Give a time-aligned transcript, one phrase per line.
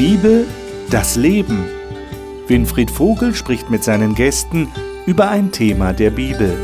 [0.00, 0.46] Bibel,
[0.88, 1.66] das Leben.
[2.46, 4.68] Winfried Vogel spricht mit seinen Gästen
[5.04, 6.56] über ein Thema der Bibel.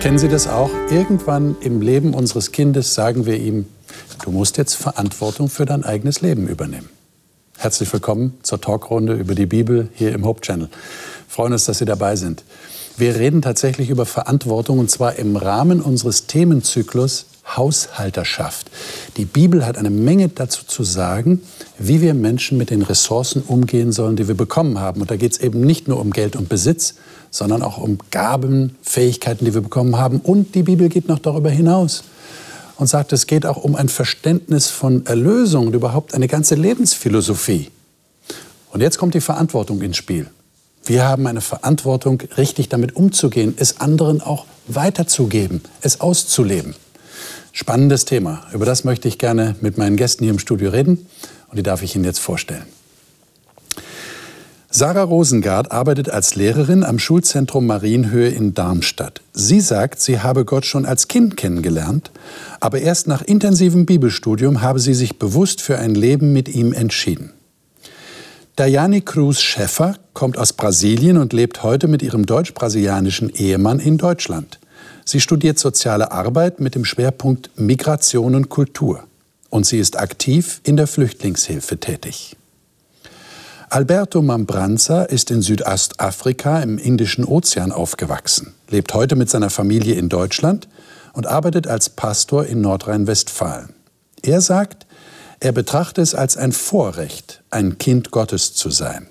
[0.00, 0.70] Kennen Sie das auch?
[0.90, 3.66] Irgendwann im Leben unseres Kindes sagen wir ihm,
[4.24, 6.93] du musst jetzt Verantwortung für dein eigenes Leben übernehmen.
[7.64, 10.68] Herzlich willkommen zur Talkrunde über die Bibel hier im Hope Channel.
[11.26, 12.44] freuen uns, dass Sie dabei sind.
[12.98, 17.24] Wir reden tatsächlich über Verantwortung und zwar im Rahmen unseres Themenzyklus
[17.56, 18.70] Haushalterschaft.
[19.16, 21.40] Die Bibel hat eine Menge dazu zu sagen,
[21.78, 25.00] wie wir Menschen mit den Ressourcen umgehen sollen, die wir bekommen haben.
[25.00, 26.96] Und da geht es eben nicht nur um Geld und Besitz,
[27.30, 30.20] sondern auch um Gaben, Fähigkeiten, die wir bekommen haben.
[30.20, 32.04] Und die Bibel geht noch darüber hinaus
[32.76, 37.70] und sagt, es geht auch um ein Verständnis von Erlösung und überhaupt eine ganze Lebensphilosophie.
[38.70, 40.28] Und jetzt kommt die Verantwortung ins Spiel.
[40.84, 46.74] Wir haben eine Verantwortung, richtig damit umzugehen, es anderen auch weiterzugeben, es auszuleben.
[47.52, 48.42] Spannendes Thema.
[48.52, 51.06] Über das möchte ich gerne mit meinen Gästen hier im Studio reden
[51.48, 52.66] und die darf ich Ihnen jetzt vorstellen.
[54.76, 59.20] Sarah Rosengart arbeitet als Lehrerin am Schulzentrum Marienhöhe in Darmstadt.
[59.32, 62.10] Sie sagt, sie habe Gott schon als Kind kennengelernt,
[62.58, 67.30] aber erst nach intensivem Bibelstudium habe sie sich bewusst für ein Leben mit ihm entschieden.
[68.56, 74.58] Dayani Cruz Schäffer kommt aus Brasilien und lebt heute mit ihrem deutsch-brasilianischen Ehemann in Deutschland.
[75.04, 79.04] Sie studiert soziale Arbeit mit dem Schwerpunkt Migration und Kultur.
[79.50, 82.36] Und sie ist aktiv in der Flüchtlingshilfe tätig.
[83.74, 90.08] Alberto Mambranza ist in Südostafrika im Indischen Ozean aufgewachsen, lebt heute mit seiner Familie in
[90.08, 90.68] Deutschland
[91.12, 93.70] und arbeitet als Pastor in Nordrhein-Westfalen.
[94.22, 94.86] Er sagt,
[95.40, 99.08] er betrachte es als ein Vorrecht, ein Kind Gottes zu sein.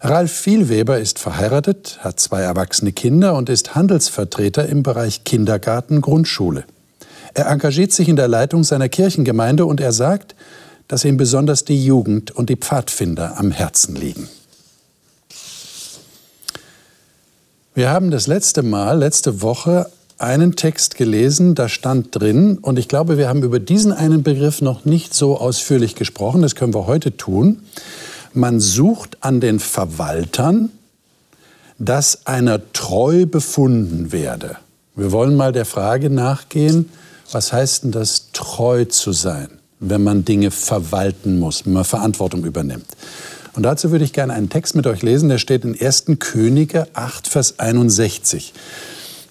[0.00, 6.64] Ralf Vielweber ist verheiratet, hat zwei erwachsene Kinder und ist Handelsvertreter im Bereich Kindergarten, Grundschule.
[7.32, 10.34] Er engagiert sich in der Leitung seiner Kirchengemeinde und er sagt,
[10.88, 14.28] dass ihm besonders die Jugend und die Pfadfinder am Herzen liegen.
[17.74, 22.88] Wir haben das letzte Mal, letzte Woche, einen Text gelesen, da stand drin, und ich
[22.88, 26.86] glaube, wir haben über diesen einen Begriff noch nicht so ausführlich gesprochen, das können wir
[26.86, 27.62] heute tun.
[28.32, 30.70] Man sucht an den Verwaltern,
[31.78, 34.56] dass einer treu befunden werde.
[34.94, 36.88] Wir wollen mal der Frage nachgehen,
[37.30, 39.48] was heißt denn das, treu zu sein?
[39.80, 42.86] Wenn man Dinge verwalten muss, wenn man Verantwortung übernimmt.
[43.54, 46.04] Und dazu würde ich gerne einen Text mit euch lesen, der steht in 1.
[46.18, 48.52] Könige 8, Vers 61.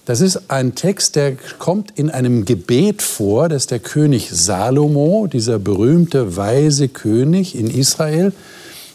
[0.04, 5.58] Das ist ein Text, der kommt in einem Gebet vor, das der König Salomo, dieser
[5.58, 8.32] berühmte weise König in Israel,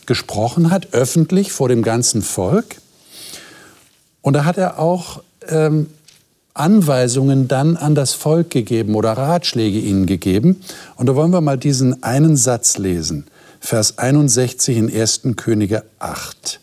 [0.06, 2.78] gesprochen hat, öffentlich vor dem ganzen Volk.
[4.22, 5.88] Und da hat er auch ähm,
[6.54, 10.62] Anweisungen dann an das Volk gegeben oder Ratschläge ihnen gegeben.
[10.96, 13.26] Und da wollen wir mal diesen einen Satz lesen.
[13.60, 15.22] Vers 61 in 1.
[15.38, 16.60] Könige 8.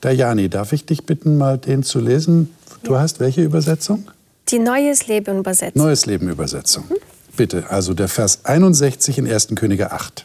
[0.00, 2.54] Dajani, darf ich dich bitten, mal den zu lesen?
[2.82, 4.08] Du hast welche Übersetzung?
[4.48, 5.82] Die Neues Leben Übersetzung.
[5.82, 6.84] Neues Leben Übersetzung.
[6.88, 6.96] Mhm.
[7.36, 9.48] Bitte, also der Vers 61 in 1.
[9.56, 10.24] Könige 8.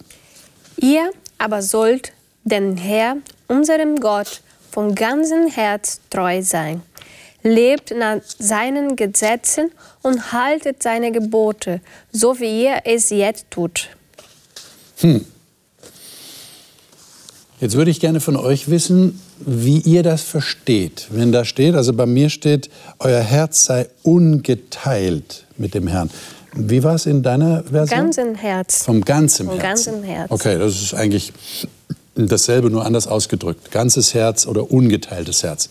[0.78, 2.12] Ihr aber sollt
[2.44, 3.18] den Herr,
[3.48, 4.42] unserem Gott,
[4.72, 6.84] von ganzem Herz treu sein
[7.44, 13.90] lebt nach seinen Gesetzen und haltet seine Gebote, so wie ihr es jetzt tut.
[15.00, 15.26] Hm.
[17.62, 21.08] Jetzt würde ich gerne von euch wissen, wie ihr das versteht.
[21.10, 26.10] Wenn da steht, also bei mir steht, euer Herz sei ungeteilt mit dem Herrn.
[26.56, 28.00] Wie war es in deiner Version?
[28.00, 28.84] Ganzen Herz.
[28.84, 29.94] Vom ganzen Vom Herzen.
[29.94, 30.32] ganzen Herz.
[30.32, 31.34] Okay, das ist eigentlich
[32.16, 33.72] dasselbe, nur anders ausgedrückt.
[33.72, 35.70] Ganzes Herz oder ungeteiltes Herz.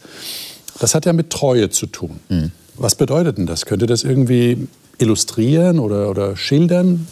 [0.78, 2.20] Das hat ja mit Treue zu tun.
[2.28, 2.52] Mhm.
[2.76, 3.66] Was bedeutet denn das?
[3.66, 4.68] Könnt ihr das irgendwie
[4.98, 7.08] illustrieren oder, oder schildern?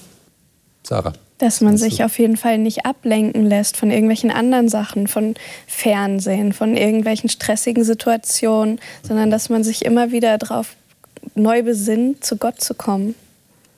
[0.83, 1.13] Sarah.
[1.39, 5.35] Dass man sich auf jeden Fall nicht ablenken lässt von irgendwelchen anderen Sachen, von
[5.67, 10.77] Fernsehen, von irgendwelchen stressigen Situationen, sondern dass man sich immer wieder darauf
[11.35, 13.15] neu besinnt, zu Gott zu kommen.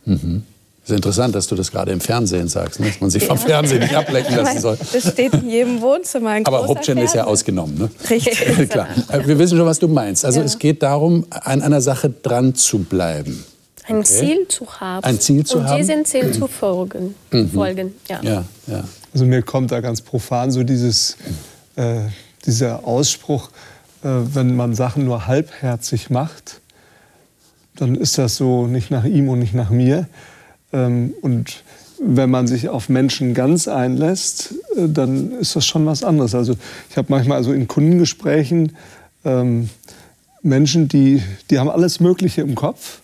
[0.04, 0.44] Mhm.
[0.88, 2.86] Es ist interessant, dass du das gerade im Fernsehen sagst, ne?
[2.86, 4.78] dass man sich vom Fernsehen nicht ablenken lassen soll.
[4.90, 6.30] Das steht in jedem Wohnzimmer.
[6.30, 7.76] Ein Aber Hauptchannel ist ja ausgenommen.
[7.76, 7.90] Ne?
[8.08, 8.38] Richtig.
[8.70, 8.88] Klar.
[9.10, 10.24] Äh, wir wissen schon, was du meinst.
[10.24, 10.46] Also ja.
[10.46, 13.44] es geht darum, an einer Sache dran zu bleiben.
[13.86, 14.04] Ein okay.
[14.06, 15.04] Ziel zu haben.
[15.04, 15.72] Ein Ziel zu und haben.
[15.72, 17.14] Und diesem Ziel zu folgen.
[17.32, 17.50] Mhm.
[17.50, 18.20] folgen ja.
[18.22, 18.84] Ja, ja.
[19.12, 21.18] Also mir kommt da ganz profan so dieses,
[21.76, 22.00] äh,
[22.46, 23.50] dieser Ausspruch,
[24.02, 26.62] äh, wenn man Sachen nur halbherzig macht,
[27.76, 30.08] dann ist das so nicht nach ihm und nicht nach mir,
[30.72, 31.62] und
[32.00, 36.34] wenn man sich auf Menschen ganz einlässt, äh, dann ist das schon was anderes.
[36.34, 36.54] Also
[36.90, 38.76] ich habe manchmal also in Kundengesprächen
[39.24, 39.68] ähm,
[40.42, 43.00] Menschen, die, die haben alles Mögliche im Kopf,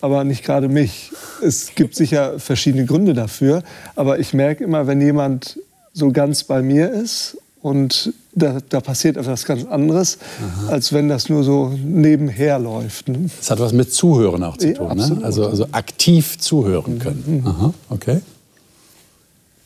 [0.00, 1.10] aber nicht gerade mich.
[1.42, 3.62] Es gibt sicher verschiedene Gründe dafür,
[3.96, 5.58] aber ich merke immer, wenn jemand
[5.92, 10.72] so ganz bei mir ist und da, da passiert etwas ganz anderes, Aha.
[10.72, 13.08] als wenn das nur so nebenher läuft.
[13.08, 13.28] Ne?
[13.38, 15.20] Das hat was mit Zuhören auch zu ja, tun, ne?
[15.22, 17.42] also, also aktiv zuhören können.
[17.42, 17.46] Mhm.
[17.46, 18.20] Aha, okay.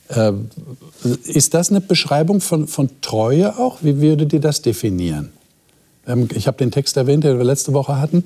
[0.08, 0.32] Äh,
[1.24, 3.78] ist das eine Beschreibung von, von Treue auch?
[3.82, 5.30] Wie würdet ihr das definieren?
[6.06, 8.24] Ähm, ich habe den Text erwähnt, den wir letzte Woche hatten,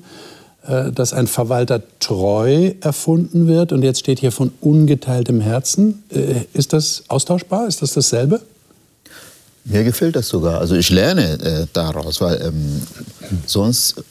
[0.67, 6.03] äh, dass ein Verwalter treu erfunden wird und jetzt steht hier von ungeteiltem Herzen.
[6.09, 7.67] Äh, ist das austauschbar?
[7.67, 8.41] Ist das dasselbe?
[9.69, 10.59] Mir gefällt das sogar.
[10.59, 12.81] Also ich lerne äh, daraus, weil ähm,
[13.45, 14.03] sonst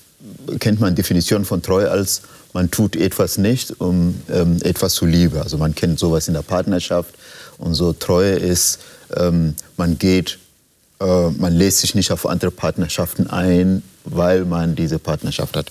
[0.61, 2.23] kennt man Definition von Treue als
[2.55, 5.39] man tut etwas nicht, um ähm, etwas zu lieben.
[5.39, 7.15] Also man kennt sowas in der Partnerschaft
[7.59, 8.79] und so Treue ist,
[9.15, 10.39] ähm, man geht
[11.01, 15.71] äh, man lässt sich nicht auf andere Partnerschaften ein, weil man diese Partnerschaft hat.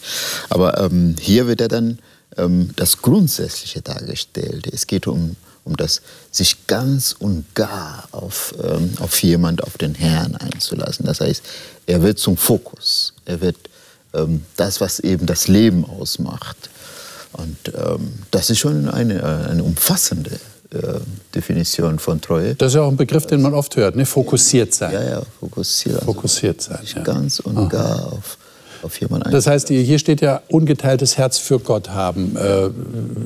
[0.50, 2.00] Aber ähm, hier wird ja dann
[2.38, 4.68] ähm, das Grundsätzliche dargestellt.
[4.72, 5.36] Es geht um,
[5.68, 11.06] um das sich ganz und gar auf, ähm, auf jemand, auf den Herrn einzulassen.
[11.06, 11.44] Das heißt,
[11.86, 13.14] er wird zum Fokus.
[13.26, 13.58] Er wird
[14.14, 16.70] ähm, das, was eben das Leben ausmacht.
[17.34, 20.40] Und ähm, das ist schon eine, eine umfassende
[20.72, 21.00] äh,
[21.36, 22.56] Definition von Treue.
[22.56, 24.06] Das ist ja auch ein Begriff, den man oft hört, ne?
[24.06, 24.94] fokussiert sein.
[24.94, 25.96] Ja, ja, fokussiert.
[25.96, 26.80] Also fokussiert sein.
[26.96, 27.04] Ja.
[27.04, 27.68] Ganz und Aha.
[27.68, 28.38] gar auf,
[28.88, 29.30] auf jemanden.
[29.32, 32.36] Das heißt, hier steht ja ungeteiltes Herz für Gott haben.
[32.36, 32.70] Äh,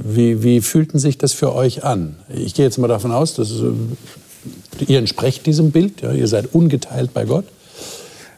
[0.03, 2.17] wie, wie fühlten sich das für euch an?
[2.27, 6.01] Ich gehe jetzt mal davon aus, dass äh, ihr entsprecht diesem Bild.
[6.01, 6.11] Ja?
[6.11, 7.45] Ihr seid ungeteilt bei Gott.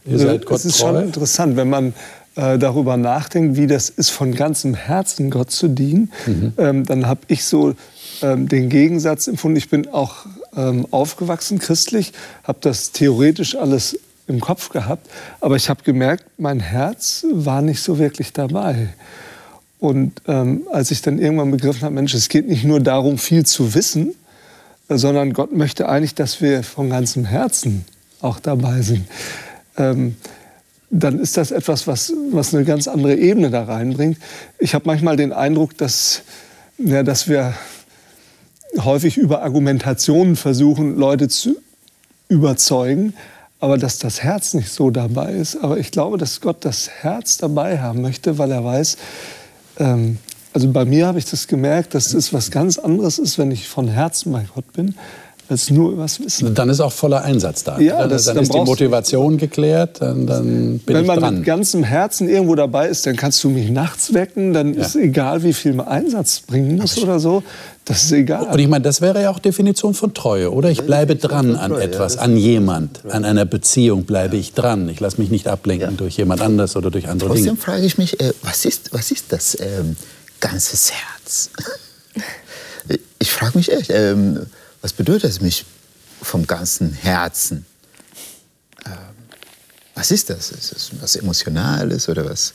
[0.05, 0.87] Ihr seid Gott Es ist treu.
[0.87, 1.93] schon interessant, wenn man
[2.35, 6.53] äh, darüber nachdenkt, wie das ist, von ganzem Herzen Gott zu dienen, mhm.
[6.57, 7.73] ähm, dann habe ich so
[8.21, 9.57] ähm, den Gegensatz empfunden.
[9.57, 10.25] Ich bin auch
[10.55, 12.11] ähm, aufgewachsen christlich,
[12.43, 13.97] habe das theoretisch alles
[14.27, 15.09] im Kopf gehabt,
[15.41, 18.89] aber ich habe gemerkt, mein Herz war nicht so wirklich dabei.
[19.79, 23.45] Und ähm, als ich dann irgendwann begriffen habe, Mensch, es geht nicht nur darum, viel
[23.45, 24.15] zu wissen,
[24.87, 27.83] sondern Gott möchte eigentlich, dass wir von ganzem Herzen
[28.21, 29.05] auch dabei sind.
[29.77, 30.15] Ähm,
[30.89, 34.19] dann ist das etwas, was, was eine ganz andere Ebene da reinbringt.
[34.59, 36.21] Ich habe manchmal den Eindruck, dass,
[36.77, 37.53] ja, dass wir
[38.77, 41.57] häufig über Argumentationen versuchen, Leute zu
[42.29, 43.13] überzeugen,
[43.63, 45.55] aber dass das Herz nicht so dabei ist.
[45.55, 48.97] Aber ich glaube, dass Gott das Herz dabei haben möchte, weil er weiß,
[49.79, 50.17] ähm,
[50.51, 53.69] also bei mir habe ich das gemerkt, dass es was ganz anderes ist, wenn ich
[53.69, 54.95] von Herzen bei Gott bin,
[55.49, 56.55] als nur übers Wissen.
[56.55, 57.79] Dann ist auch voller Einsatz da.
[57.79, 61.35] Ja, das, dann, dann ist die Motivation geklärt, dann, dann bin Wenn man dran.
[61.35, 64.81] mit ganzem Herzen irgendwo dabei ist, dann kannst du mich nachts wecken, dann ja.
[64.81, 67.43] ist egal, wie viel man Einsatz bringen muss oder so.
[67.85, 68.47] Das ist egal.
[68.47, 70.69] Und ich meine, das wäre ja auch Definition von Treue, oder?
[70.69, 74.87] Ich bleibe dran an etwas, an jemand, an einer Beziehung bleibe ich dran.
[74.87, 75.97] Ich lasse mich nicht ablenken ja.
[75.97, 77.57] durch jemand anders oder durch andere Trotzdem Dinge.
[77.57, 79.97] Trotzdem frage ich mich, äh, was, ist, was ist das ähm,
[80.39, 81.49] ganzes Herz?
[83.19, 84.45] ich frage mich echt, ähm,
[84.83, 85.65] was bedeutet es mich
[86.21, 87.65] vom ganzen Herzen?
[88.85, 88.91] Ähm,
[89.95, 90.51] was ist das?
[90.51, 92.53] Ist das was Emotionales oder was,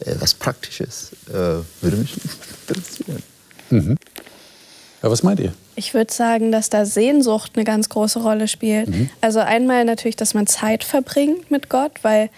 [0.00, 1.10] äh, was Praktisches?
[1.28, 1.32] Äh,
[1.80, 2.14] würde mich
[2.68, 3.22] interessieren.
[3.70, 3.96] Mhm.
[5.02, 5.54] Ja, was meint ihr?
[5.74, 8.88] Ich würde sagen, dass da Sehnsucht eine ganz große Rolle spielt.
[8.88, 9.08] Mhm.
[9.22, 12.28] Also einmal natürlich, dass man Zeit verbringt mit Gott, weil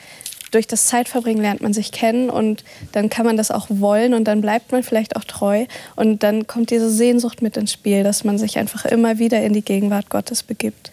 [0.53, 4.25] durch das Zeitverbringen lernt man sich kennen und dann kann man das auch wollen und
[4.25, 5.67] dann bleibt man vielleicht auch treu
[5.97, 9.53] und dann kommt diese Sehnsucht mit ins Spiel, dass man sich einfach immer wieder in
[9.53, 10.93] die Gegenwart Gottes begibt.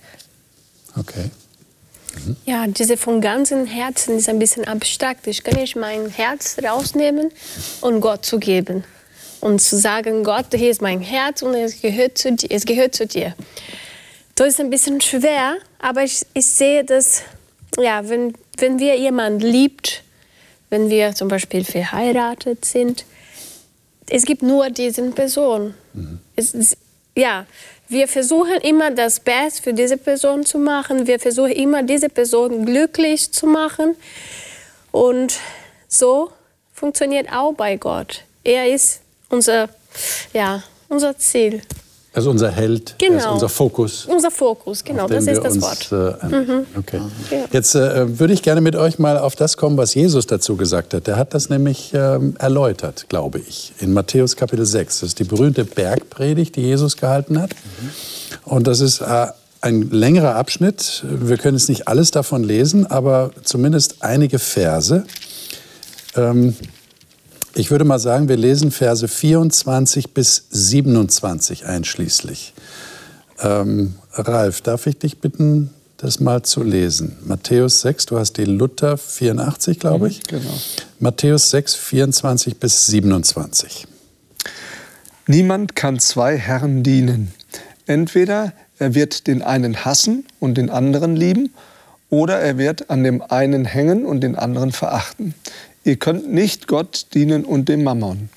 [0.98, 1.30] Okay.
[2.26, 2.36] Mhm.
[2.46, 5.28] Ja, diese von ganzem Herzen ist ein bisschen abstrakt.
[5.28, 7.32] Ich kann nicht mein Herz rausnehmen
[7.82, 8.84] und Gott zu geben
[9.42, 12.48] und zu sagen, Gott, hier ist mein Herz und es gehört zu dir.
[12.52, 13.36] Es gehört zu dir.
[14.36, 17.24] Das ist ein bisschen schwer, aber ich, ich sehe das,
[17.78, 20.04] ja, wenn, wenn wir jemanden liebt,
[20.70, 23.06] wenn wir zum Beispiel verheiratet sind,
[24.10, 25.74] es gibt nur diese Person.
[25.94, 26.20] Mhm.
[26.36, 26.78] Es,
[27.16, 27.46] ja,
[27.88, 31.08] wir versuchen immer das Beste für diese Person zu machen.
[31.08, 33.96] Wir versuchen immer diese Person glücklich zu machen.
[34.92, 35.40] Und
[35.88, 36.32] so
[36.74, 38.24] funktioniert auch bei Gott.
[38.44, 39.70] Er ist unser,
[40.34, 41.62] ja, unser Ziel.
[42.20, 43.36] Also unser Held, genau.
[43.36, 44.06] unser Fokus.
[44.06, 46.22] Unser Fokus, genau, das ist das uns, Wort.
[46.22, 46.66] Äh, mhm.
[46.78, 47.00] okay.
[47.32, 47.46] Ja.
[47.54, 50.94] Jetzt äh, würde ich gerne mit euch mal auf das kommen, was Jesus dazu gesagt
[50.94, 51.08] hat.
[51.08, 55.00] Der hat das nämlich ähm, erläutert, glaube ich, in Matthäus Kapitel 6.
[55.00, 57.52] Das ist die berühmte Bergpredigt, die Jesus gehalten hat.
[57.52, 57.90] Mhm.
[58.44, 59.28] Und das ist äh,
[59.62, 61.06] ein längerer Abschnitt.
[61.08, 65.06] Wir können jetzt nicht alles davon lesen, aber zumindest einige Verse.
[66.18, 66.54] Ähm,
[67.60, 72.54] Ich würde mal sagen, wir lesen Verse 24 bis 27 einschließlich.
[73.42, 77.18] Ähm, Ralf, darf ich dich bitten, das mal zu lesen?
[77.26, 80.20] Matthäus 6, du hast die Luther 84, glaube ich.
[80.20, 80.54] Mhm, genau.
[81.02, 83.88] Matthäus 6, 24 bis 27.
[85.28, 87.34] Niemand kann zwei Herren dienen.
[87.86, 91.54] Entweder er wird den einen hassen und den anderen lieben,
[92.10, 95.36] oder er wird an dem einen hängen und den anderen verachten.
[95.90, 98.30] Ihr könnt nicht Gott dienen und dem Mammon.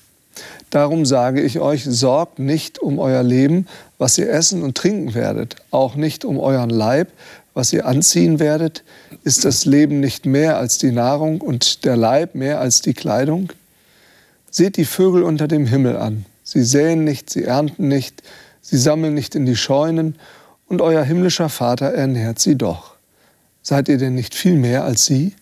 [0.71, 3.67] Darum sage ich euch, sorgt nicht um euer Leben,
[3.99, 7.09] was ihr essen und trinken werdet, auch nicht um euren Leib,
[7.53, 8.83] was ihr anziehen werdet.
[9.23, 13.51] Ist das Leben nicht mehr als die Nahrung und der Leib mehr als die Kleidung?
[14.49, 16.25] Seht die Vögel unter dem Himmel an.
[16.43, 18.23] Sie säen nicht, sie ernten nicht,
[18.63, 20.15] sie sammeln nicht in die Scheunen,
[20.65, 22.95] und euer himmlischer Vater ernährt sie doch.
[23.61, 25.35] Seid ihr denn nicht viel mehr als sie?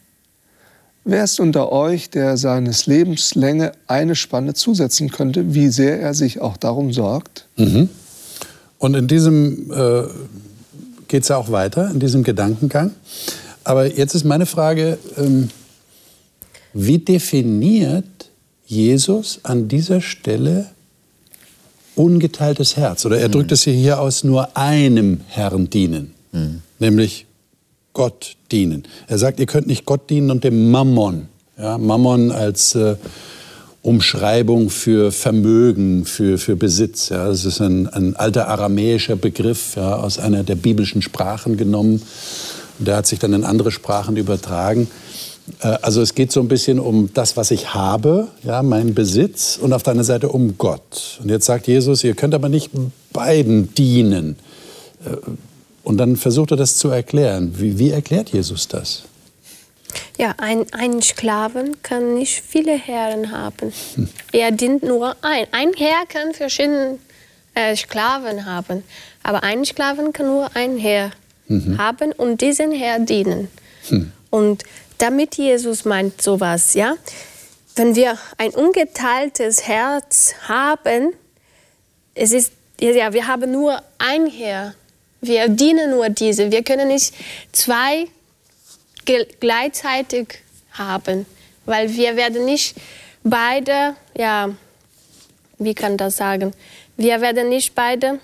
[1.03, 6.13] Wer ist unter euch, der seines Lebens Länge eine Spanne zusetzen könnte, wie sehr er
[6.13, 7.47] sich auch darum sorgt?
[7.57, 7.89] Mhm.
[8.77, 10.03] Und in diesem äh,
[11.07, 12.91] geht es ja auch weiter, in diesem Gedankengang.
[13.63, 15.49] Aber jetzt ist meine Frage, ähm,
[16.73, 18.05] wie definiert
[18.65, 20.67] Jesus an dieser Stelle
[21.95, 23.05] ungeteiltes Herz.
[23.05, 23.33] Oder er mhm.
[23.33, 26.61] drückt es hier aus, nur einem Herrn dienen, mhm.
[26.79, 27.25] nämlich
[27.93, 28.83] Gott dienen.
[29.07, 31.27] Er sagt, ihr könnt nicht Gott dienen und dem Mammon.
[31.57, 32.95] Ja, Mammon als äh,
[33.81, 37.09] Umschreibung für Vermögen, für, für Besitz.
[37.09, 42.01] Ja, das ist ein, ein alter aramäischer Begriff ja, aus einer der biblischen Sprachen genommen.
[42.79, 44.87] der hat sich dann in andere Sprachen übertragen.
[45.61, 49.57] Äh, also es geht so ein bisschen um das, was ich habe, ja, meinen Besitz
[49.59, 51.19] und auf der anderen Seite um Gott.
[51.21, 52.71] Und jetzt sagt Jesus, ihr könnt aber nicht
[53.11, 54.35] beiden dienen.
[55.05, 55.17] Äh,
[55.83, 57.53] und dann versucht er das zu erklären.
[57.57, 59.03] Wie, wie erklärt Jesus das?
[60.17, 63.73] Ja, ein, ein Sklaven kann nicht viele Herren haben.
[63.95, 64.09] Hm.
[64.31, 65.47] Er dient nur ein.
[65.51, 66.99] Ein Herr kann verschiedene
[67.55, 68.83] äh, Sklaven haben,
[69.23, 71.11] aber ein Sklaven kann nur ein Herr
[71.47, 71.77] mhm.
[71.77, 73.49] haben und diesen Herr dienen.
[73.89, 74.11] Hm.
[74.29, 74.63] Und
[74.97, 76.95] damit Jesus meint sowas, ja.
[77.75, 81.13] Wenn wir ein ungeteiltes Herz haben,
[82.13, 84.75] es ist, ja, wir haben nur ein Herr.
[85.21, 86.51] Wir dienen nur diese.
[86.51, 87.13] Wir können nicht
[87.51, 88.07] zwei
[89.39, 90.39] gleichzeitig
[90.71, 91.25] haben,
[91.65, 92.75] weil wir werden nicht
[93.23, 94.49] beide, ja,
[95.59, 96.53] wie kann das sagen?
[96.97, 98.19] Wir werden nicht beide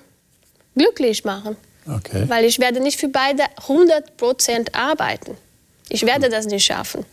[0.76, 1.56] glücklich machen.
[1.88, 2.26] Okay.
[2.28, 5.38] Weil ich werde nicht für beide 100% arbeiten.
[5.90, 7.06] Ich werde das nicht schaffen.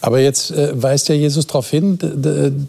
[0.00, 1.98] Aber jetzt äh, weist ja Jesus darauf hin,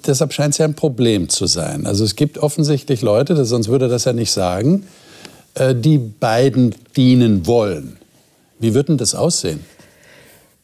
[0.06, 1.86] deshalb scheint es ja ein Problem zu sein.
[1.86, 4.88] Also es gibt offensichtlich Leute, sonst würde er das ja nicht sagen,
[5.76, 7.98] die beiden dienen wollen.
[8.60, 9.60] Wie wird denn das aussehen?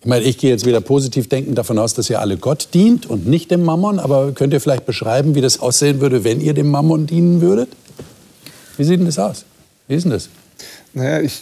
[0.01, 3.07] Ich meine, ich gehe jetzt wieder positiv denken davon aus, dass ihr alle Gott dient
[3.07, 3.97] und nicht dem Mammon.
[3.97, 7.69] Aber könnt ihr vielleicht beschreiben, wie das aussehen würde, wenn ihr dem Mammon dienen würdet?
[8.77, 9.45] Wie sieht denn das aus?
[9.87, 10.29] Wie ist denn das?
[10.93, 11.41] Naja, ich,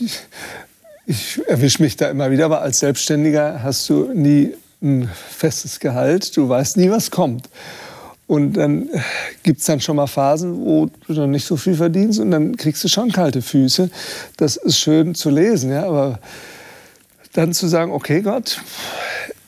[1.05, 6.35] ich erwische mich da immer wieder, aber als Selbstständiger hast du nie ein festes Gehalt,
[6.37, 7.49] du weißt nie, was kommt.
[8.33, 8.89] Und dann
[9.43, 12.57] gibt es dann schon mal Phasen, wo du dann nicht so viel verdienst und dann
[12.57, 13.91] kriegst du schon kalte Füße.
[14.37, 16.17] Das ist schön zu lesen, ja, aber
[17.33, 18.59] dann zu sagen, okay Gott,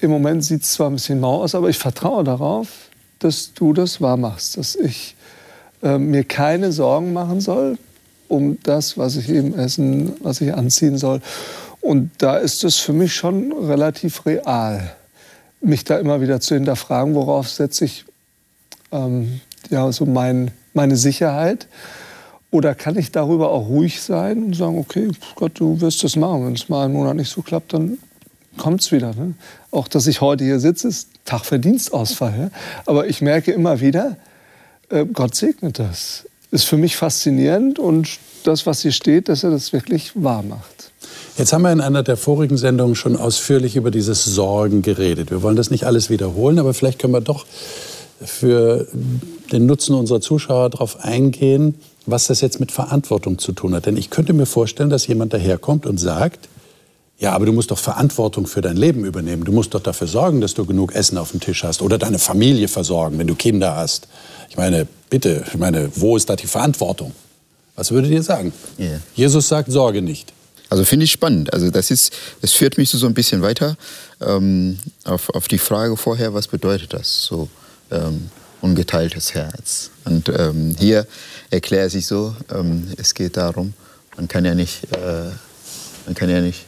[0.01, 2.67] im Moment sieht es zwar ein bisschen mau aus, aber ich vertraue darauf,
[3.17, 5.15] dass du das wahr machst, dass ich
[5.81, 7.79] äh, mir keine Sorgen machen soll,
[8.27, 11.21] um das, was ich eben essen, was ich anziehen soll.
[11.81, 14.95] Und da ist es für mich schon relativ real,
[15.59, 18.05] mich da immer wieder zu hinterfragen, worauf setze ich
[18.95, 21.67] ähm, ja, so mein, meine Sicherheit.
[22.51, 26.45] Oder kann ich darüber auch ruhig sein und sagen, okay, Gott, du wirst das machen.
[26.45, 27.97] Wenn es mal einen Monat nicht so klappt, dann
[28.57, 29.13] kommt es wieder.
[29.13, 29.33] Ne?
[29.71, 32.33] Auch, dass ich heute hier sitze, ist Tag für Dienstausfall.
[32.39, 32.49] Ja?
[32.85, 34.15] Aber ich merke immer wieder,
[34.89, 36.25] äh, Gott segnet das
[36.55, 40.91] ist für mich faszinierend und das, was hier steht, dass er das wirklich wahr macht.
[41.37, 45.31] Jetzt haben wir in einer der vorigen Sendungen schon ausführlich über dieses Sorgen geredet.
[45.31, 47.45] Wir wollen das nicht alles wiederholen, aber vielleicht können wir doch
[48.23, 48.87] für
[49.51, 53.85] den Nutzen unserer Zuschauer darauf eingehen, was das jetzt mit Verantwortung zu tun hat.
[53.85, 56.49] Denn ich könnte mir vorstellen, dass jemand daherkommt und sagt,
[57.17, 59.45] ja, aber du musst doch Verantwortung für dein Leben übernehmen.
[59.45, 62.19] Du musst doch dafür sorgen, dass du genug Essen auf dem Tisch hast oder deine
[62.19, 64.07] Familie versorgen, wenn du Kinder hast.
[64.49, 67.13] Ich meine, bitte, ich meine, wo ist da die Verantwortung?
[67.75, 68.53] Was würdet ihr sagen?
[68.79, 68.99] Yeah.
[69.15, 70.33] Jesus sagt, sorge nicht.
[70.69, 71.53] Also finde ich spannend.
[71.53, 73.77] Also das ist, das führt mich so ein bisschen weiter
[74.21, 77.49] ähm, auf, auf die Frage vorher, was bedeutet das so
[77.91, 78.29] ähm,
[78.61, 79.91] ungeteiltes Herz?
[80.05, 81.07] Und ähm, hier
[81.49, 83.73] erklärt sich so, ähm, es geht darum,
[84.15, 85.29] man kann ja nicht, äh,
[86.05, 86.65] man kann ja nicht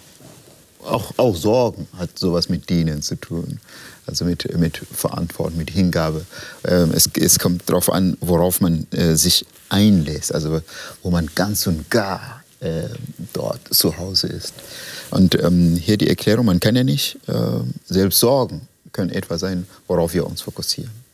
[0.83, 3.59] auch, auch Sorgen hat sowas mit Dienen zu tun.
[4.05, 6.25] Also mit, mit Verantwortung, mit Hingabe.
[6.65, 10.61] Ähm, es, es kommt darauf an, worauf man äh, sich einlässt, also
[11.03, 12.83] wo man ganz und gar äh,
[13.33, 14.53] dort zu Hause ist.
[15.11, 17.33] Und ähm, hier die Erklärung, man kann ja nicht äh,
[17.85, 18.61] selbst sorgen,
[18.93, 21.06] können etwas sein, worauf wir uns fokussieren.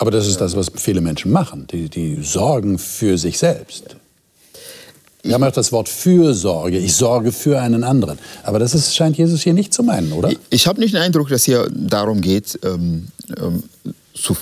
[0.00, 1.66] Aber das ist das, was viele Menschen machen.
[1.70, 3.96] Die, die sorgen für sich selbst.
[5.22, 6.78] Wir haben auch das Wort Fürsorge.
[6.78, 8.18] Ich sorge für einen anderen.
[8.42, 10.30] Aber das ist, scheint Jesus hier nicht zu meinen, oder?
[10.30, 13.62] Ich, ich habe nicht den Eindruck, dass hier darum geht, ähm, ähm,
[14.14, 14.38] zu,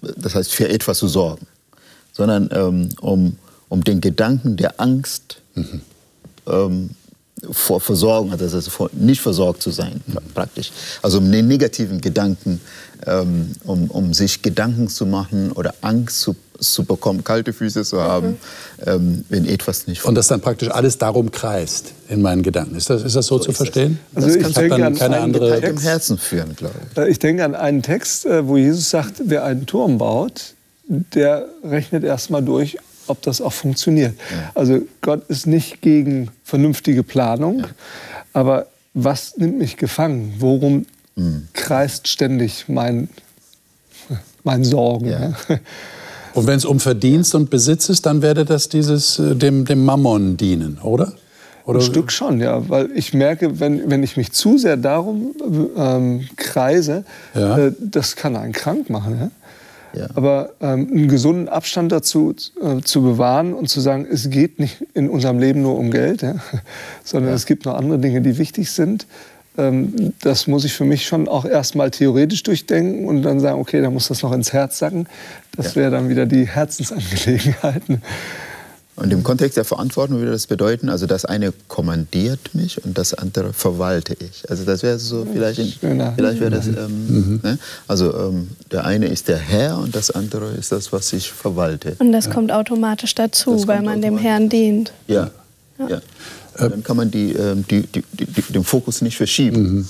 [0.00, 1.48] das heißt für etwas zu sorgen,
[2.12, 3.38] sondern ähm, um,
[3.68, 5.80] um den Gedanken der Angst mhm.
[7.50, 10.18] Vor Versorgung, also vor nicht versorgt zu sein, mhm.
[10.34, 10.70] praktisch.
[11.02, 12.60] Also um den negativen Gedanken,
[13.06, 18.00] ähm, um, um sich Gedanken zu machen oder Angst zu zu bekommen, kalte Füße zu
[18.00, 18.36] haben, mhm.
[18.86, 22.76] ähm, wenn etwas nicht Und dass dann praktisch alles darum kreist in meinen Gedanken.
[22.76, 23.98] Ist das, ist das so, so zu verstehen?
[24.14, 25.70] Also das ich denke an keine andere Text.
[25.70, 26.98] im Herzen führen, glaube ich.
[26.98, 30.54] Äh, ich denke an einen Text, äh, wo Jesus sagt, wer einen Turm baut,
[30.86, 32.78] der rechnet erst mal durch,
[33.12, 34.14] ob das auch funktioniert.
[34.30, 34.50] Ja.
[34.54, 37.66] Also Gott ist nicht gegen vernünftige Planung, ja.
[38.32, 40.34] aber was nimmt mich gefangen?
[40.38, 41.48] Worum mhm.
[41.52, 43.08] kreist ständig mein,
[44.42, 45.06] mein Sorgen?
[45.08, 45.34] Ja.
[46.34, 49.84] Und wenn es um Verdienst und Besitz ist, dann werde das dieses äh, dem, dem
[49.84, 51.12] Mammon dienen, oder?
[51.66, 51.80] oder?
[51.80, 52.68] Ein Stück schon, ja.
[52.68, 55.34] Weil ich merke, wenn, wenn ich mich zu sehr darum
[55.76, 57.04] ähm, kreise,
[57.34, 57.58] ja.
[57.58, 59.18] äh, das kann einen krank machen.
[59.20, 59.30] Ja?
[59.94, 60.08] Ja.
[60.14, 64.84] Aber ähm, einen gesunden Abstand dazu äh, zu bewahren und zu sagen, es geht nicht
[64.94, 66.36] in unserem Leben nur um Geld, ja?
[67.04, 69.06] sondern es gibt noch andere Dinge, die wichtig sind.
[69.58, 73.82] Ähm, das muss ich für mich schon auch erstmal theoretisch durchdenken und dann sagen, okay,
[73.82, 75.06] da muss das noch ins Herz sacken.
[75.56, 75.82] Das ja.
[75.82, 77.82] wäre dann wieder die Herzensangelegenheit.
[78.94, 83.14] Und im Kontext der Verantwortung würde das bedeuten, also das eine kommandiert mich und das
[83.14, 84.48] andere verwalte ich.
[84.50, 85.72] Also das wäre so vielleicht, in,
[86.14, 87.40] vielleicht wäre das, ähm, mhm.
[87.42, 87.58] ne?
[87.88, 91.96] also ähm, der eine ist der Herr und das andere ist das, was ich verwalte.
[92.00, 92.32] Und das ja.
[92.32, 94.92] kommt automatisch dazu, das weil man dem Herrn dient.
[95.06, 95.30] Ja,
[95.78, 95.88] ja.
[95.88, 96.00] ja.
[96.58, 98.02] Dann kann man die, ähm, die, die,
[98.52, 99.62] den Fokus nicht verschieben.
[99.62, 99.88] Mhm.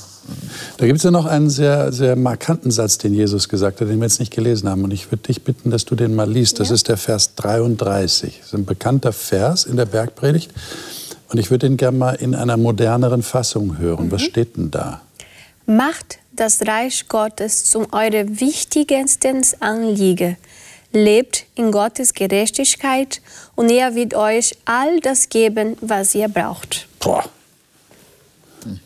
[0.76, 3.98] Da gibt es ja noch einen sehr, sehr markanten Satz, den Jesus gesagt hat, den
[3.98, 4.84] wir jetzt nicht gelesen haben.
[4.84, 6.60] Und ich würde dich bitten, dass du den mal liest.
[6.60, 6.74] Das ja.
[6.74, 8.38] ist der Vers 33.
[8.38, 10.52] Das ist ein bekannter Vers in der Bergpredigt.
[11.28, 14.06] Und ich würde ihn gerne mal in einer moderneren Fassung hören.
[14.06, 14.12] Mhm.
[14.12, 15.00] Was steht denn da?
[15.66, 20.36] Macht das Reich Gottes zum eurem wichtigsten Anliegen.
[20.92, 23.22] Lebt in Gottes Gerechtigkeit
[23.54, 26.86] und er wird euch all das geben, was ihr braucht.
[27.00, 27.24] Boah.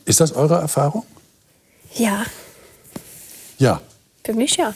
[0.05, 1.05] Ist das eure Erfahrung?
[1.97, 2.25] Ja.
[3.59, 3.81] Ja.
[4.25, 4.75] Für mich ja.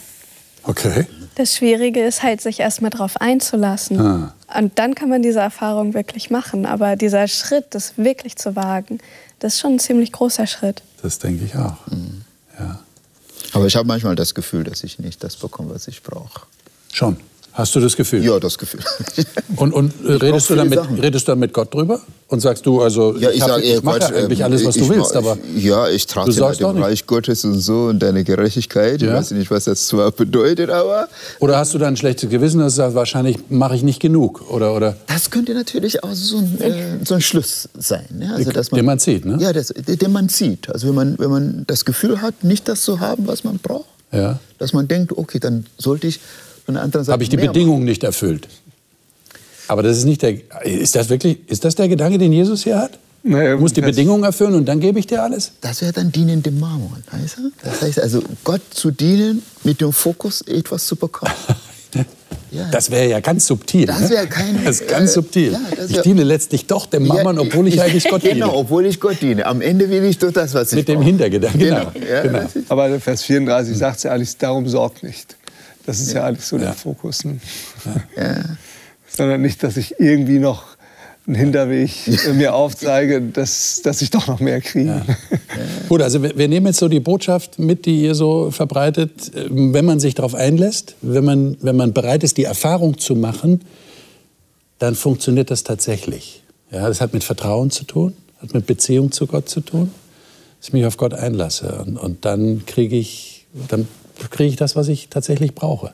[0.63, 1.07] Okay.
[1.37, 4.01] Das Schwierige ist halt, sich erstmal darauf einzulassen.
[4.01, 4.35] Ah.
[4.59, 6.67] Und dann kann man diese Erfahrung wirklich machen.
[6.67, 8.99] Aber dieser Schritt, das wirklich zu wagen,
[9.39, 10.83] das ist schon ein ziemlich großer Schritt.
[11.03, 11.87] Das denke ich auch.
[11.87, 12.23] Mhm.
[12.59, 12.81] Ja.
[13.53, 16.43] Aber ich habe manchmal das Gefühl, dass ich nicht das bekomme, was ich brauche.
[16.93, 17.17] Schon.
[17.53, 18.25] Hast du das Gefühl?
[18.25, 18.81] Ja, das Gefühl.
[19.57, 22.01] Und, und redest, du dann mit, redest du dann mit Gott drüber?
[22.29, 24.83] Und sagst du, also ja, ich, ich, sag, ich mache Gott, eigentlich alles, was ich,
[24.87, 29.03] du willst, aber Ja, ich trage dem Reich Gottes und so und deine Gerechtigkeit.
[29.03, 29.09] Ja?
[29.09, 31.09] Ich weiß nicht, was das zwar bedeutet, aber...
[31.41, 34.51] Oder hast du dann ein schlechtes Gewissen, dass du sagst, wahrscheinlich mache ich nicht genug?
[34.51, 34.97] Oder, oder?
[35.09, 38.07] Das könnte natürlich auch so ein, äh, so ein Schluss sein.
[38.17, 38.33] Ne?
[38.35, 39.37] Also, dass man, den man zieht, ne?
[39.41, 40.71] Ja, das, den man zieht.
[40.71, 43.87] Also wenn man, wenn man das Gefühl hat, nicht das zu haben, was man braucht,
[44.13, 44.39] ja.
[44.59, 46.21] dass man denkt, okay, dann sollte ich
[46.71, 48.49] von der anderen Seite Habe ich die Bedingungen nicht erfüllt.
[49.67, 50.35] Aber das ist nicht der.
[50.65, 51.39] Ist das wirklich?
[51.49, 52.99] Ist das der Gedanke, den Jesus hier hat?
[53.23, 55.53] Naja, du musst die Bedingungen erfüllen und dann gebe ich dir alles?
[55.61, 57.51] Das wäre dann dienen dem Mammon, weißt du?
[57.63, 61.33] Das heißt also, Gott zu dienen, mit dem Fokus etwas zu bekommen.
[62.53, 62.69] Ja.
[62.73, 63.87] Das wäre ja ganz subtil.
[63.87, 64.11] Das ne?
[64.11, 64.65] wäre kein.
[64.65, 65.53] Das ist ganz äh, subtil.
[65.53, 68.35] Ja, ich diene letztlich doch dem Mammon, ja, obwohl ich eigentlich Gott diene.
[68.35, 69.47] Genau, obwohl ich Gott diene.
[69.47, 71.61] Am Ende will ich doch das, was ich Mit dem Hintergedanken.
[71.61, 71.93] Genau.
[71.93, 72.23] genau.
[72.23, 72.49] genau.
[72.69, 75.37] Aber Vers 34 sagt es ja eigentlich, darum sorgt nicht.
[75.87, 76.65] Das ist ja, ja eigentlich so ja.
[76.65, 77.25] der Fokus.
[77.25, 77.41] Ne?
[78.17, 78.45] Ja.
[79.09, 80.77] Sondern nicht, dass ich irgendwie noch
[81.27, 81.91] einen Hinterweg
[82.35, 84.89] mir aufzeige, dass, dass ich doch noch mehr kriege.
[84.89, 85.07] Ja.
[85.89, 89.31] Gut, also wir, wir, nehmen jetzt so die Botschaft mit, die ihr so verbreitet.
[89.49, 93.61] Wenn man sich darauf einlässt, wenn man, wenn man bereit ist, die Erfahrung zu machen,
[94.79, 96.43] dann funktioniert das tatsächlich.
[96.73, 99.93] Ja, das hat mit Vertrauen zu tun, hat mit Beziehung zu Gott zu tun,
[100.59, 101.85] dass ich mich auf Gott einlasse.
[101.87, 103.87] Und, und dann kriege ich, dann
[104.29, 105.93] kriege ich das, was ich tatsächlich brauche.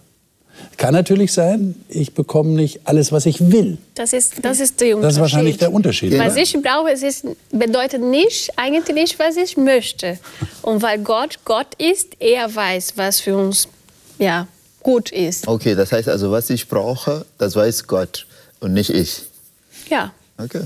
[0.77, 3.79] Kann natürlich sein, ich bekomme nicht alles, was ich will.
[3.95, 5.05] Das ist, das ist der Unterschied.
[5.05, 6.19] Das ist wahrscheinlich der Unterschied.
[6.19, 10.19] Was ich brauche, es ist, bedeutet nicht eigentlich, was ich möchte.
[10.62, 13.69] Und weil Gott Gott ist, er weiß, was für uns
[14.19, 14.49] ja,
[14.83, 15.47] gut ist.
[15.49, 18.27] Okay, das heißt also, was ich brauche, das weiß Gott
[18.61, 19.23] und nicht ich.
[19.91, 20.12] Ja.
[20.39, 20.62] Okay,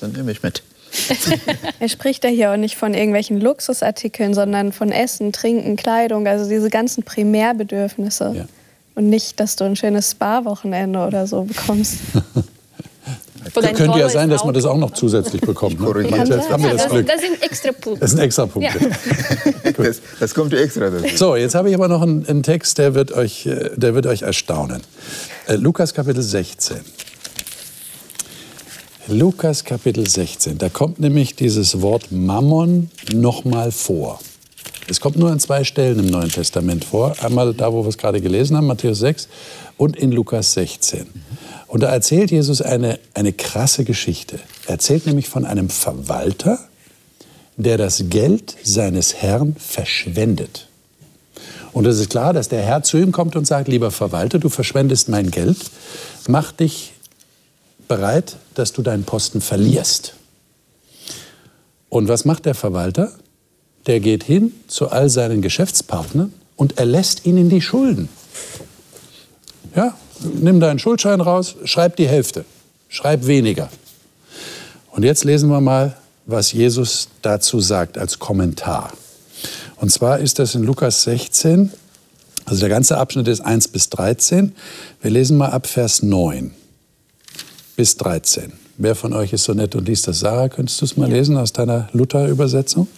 [0.00, 0.62] dann nehme ich mit.
[1.80, 6.48] er spricht ja hier auch nicht von irgendwelchen Luxusartikeln, sondern von Essen, Trinken, Kleidung, also
[6.48, 8.32] diese ganzen Primärbedürfnisse.
[8.36, 8.44] Ja.
[8.94, 11.98] Und nicht, dass du ein schönes Spa-Wochenende oder so bekommst.
[13.54, 15.80] Könnte ja sein, dass man das auch noch zusätzlich bekommt.
[15.80, 16.06] Ne?
[16.08, 17.06] Manche, haben wir das, Glück.
[17.06, 18.00] das sind extra Punkte.
[18.00, 18.78] Das sind extra Punkte.
[18.78, 19.72] Ja.
[19.76, 21.16] das, das, kommt extra dazu.
[21.16, 24.06] So, jetzt habe ich aber noch einen, einen, Text, der wird euch, äh, der wird
[24.06, 24.82] euch erstaunen.
[25.46, 26.76] Äh, Lukas Kapitel 16.
[29.12, 30.56] Lukas Kapitel 16.
[30.56, 34.18] Da kommt nämlich dieses Wort Mammon nochmal vor.
[34.88, 37.14] Es kommt nur an zwei Stellen im Neuen Testament vor.
[37.20, 39.28] Einmal da, wo wir es gerade gelesen haben, Matthäus 6
[39.76, 41.06] und in Lukas 16.
[41.68, 44.40] Und da erzählt Jesus eine, eine krasse Geschichte.
[44.64, 46.58] Er erzählt nämlich von einem Verwalter,
[47.58, 50.68] der das Geld seines Herrn verschwendet.
[51.74, 54.48] Und es ist klar, dass der Herr zu ihm kommt und sagt, lieber Verwalter, du
[54.48, 55.58] verschwendest mein Geld,
[56.28, 56.94] mach dich
[57.92, 60.14] bereit, dass du deinen Posten verlierst.
[61.90, 63.12] Und was macht der Verwalter?
[63.86, 68.08] Der geht hin zu all seinen Geschäftspartnern und erlässt ihnen die Schulden.
[69.76, 69.94] Ja,
[70.40, 72.46] nimm deinen Schuldschein raus, schreib die Hälfte,
[72.88, 73.68] schreib weniger.
[74.92, 78.90] Und jetzt lesen wir mal, was Jesus dazu sagt als Kommentar.
[79.76, 81.70] Und zwar ist das in Lukas 16,
[82.46, 84.54] also der ganze Abschnitt ist 1 bis 13.
[85.02, 86.54] Wir lesen mal ab Vers 9
[87.76, 88.52] bis 13.
[88.78, 90.20] Wer von euch ist so nett und liest das?
[90.20, 92.88] Sarah, könntest du es mal lesen aus deiner Luther-Übersetzung?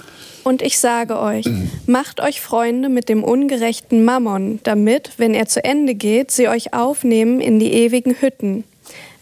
[0.44, 1.46] Und ich sage euch,
[1.86, 6.74] macht euch Freunde mit dem ungerechten Mammon, damit, wenn er zu Ende geht, sie euch
[6.74, 8.64] aufnehmen in die ewigen Hütten.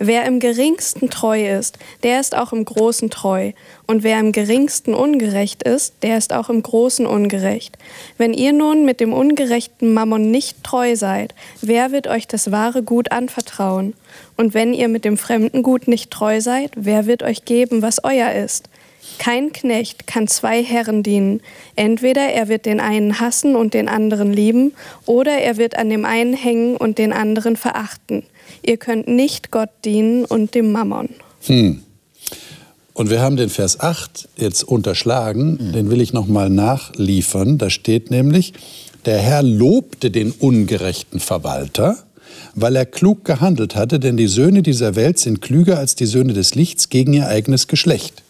[0.05, 3.53] Wer im geringsten treu ist, der ist auch im großen treu.
[3.87, 7.79] Und wer im geringsten ungerecht ist, der ist auch im großen ungerecht.
[8.19, 12.83] Wenn ihr nun mit dem ungerechten Mammon nicht treu seid, wer wird euch das wahre
[12.83, 13.95] Gut anvertrauen?
[14.37, 18.03] Und wenn ihr mit dem fremden Gut nicht treu seid, wer wird euch geben, was
[18.03, 18.69] euer ist?
[19.21, 21.43] Kein Knecht kann zwei Herren dienen.
[21.77, 24.75] Entweder er wird den einen hassen und den anderen lieben,
[25.07, 28.25] oder er wird an dem einen hängen und den anderen verachten.
[28.65, 31.09] Ihr könnt nicht Gott dienen und dem Mammon.
[31.43, 31.83] Hm.
[32.95, 35.73] Und wir haben den Vers 8 jetzt unterschlagen, mhm.
[35.73, 37.59] den will ich noch mal nachliefern.
[37.59, 38.53] Da steht nämlich,
[39.07, 41.97] der Herr lobte den ungerechten Verwalter,
[42.55, 46.35] weil er klug gehandelt hatte, denn die Söhne dieser Welt sind klüger als die Söhne
[46.35, 48.23] des Lichts gegen ihr eigenes Geschlecht.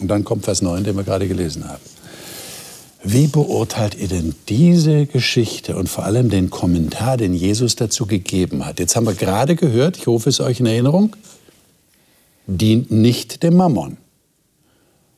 [0.00, 1.82] Und dann kommt Vers 9, den wir gerade gelesen haben.
[3.04, 8.64] Wie beurteilt ihr denn diese Geschichte und vor allem den Kommentar, den Jesus dazu gegeben
[8.64, 8.78] hat?
[8.78, 11.16] Jetzt haben wir gerade gehört, ich rufe es euch in Erinnerung,
[12.46, 13.96] dient nicht dem Mammon.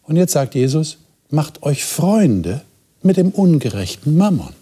[0.04, 2.62] Und jetzt sagt Jesus, macht euch Freunde
[3.02, 4.54] mit dem ungerechten Mammon.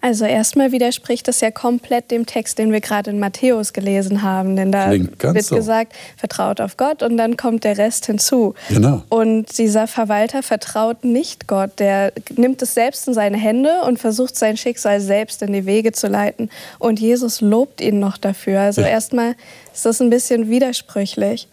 [0.00, 4.56] Also erstmal widerspricht es ja komplett dem Text, den wir gerade in Matthäus gelesen haben.
[4.56, 5.54] Denn da wird so.
[5.54, 8.54] gesagt, vertraut auf Gott und dann kommt der Rest hinzu.
[8.68, 9.02] Genau.
[9.08, 11.78] Und dieser Verwalter vertraut nicht Gott.
[11.78, 15.92] Der nimmt es selbst in seine Hände und versucht sein Schicksal selbst in die Wege
[15.92, 16.50] zu leiten.
[16.78, 18.60] Und Jesus lobt ihn noch dafür.
[18.60, 18.88] Also ja.
[18.88, 19.34] erstmal
[19.72, 21.48] ist das ein bisschen widersprüchlich.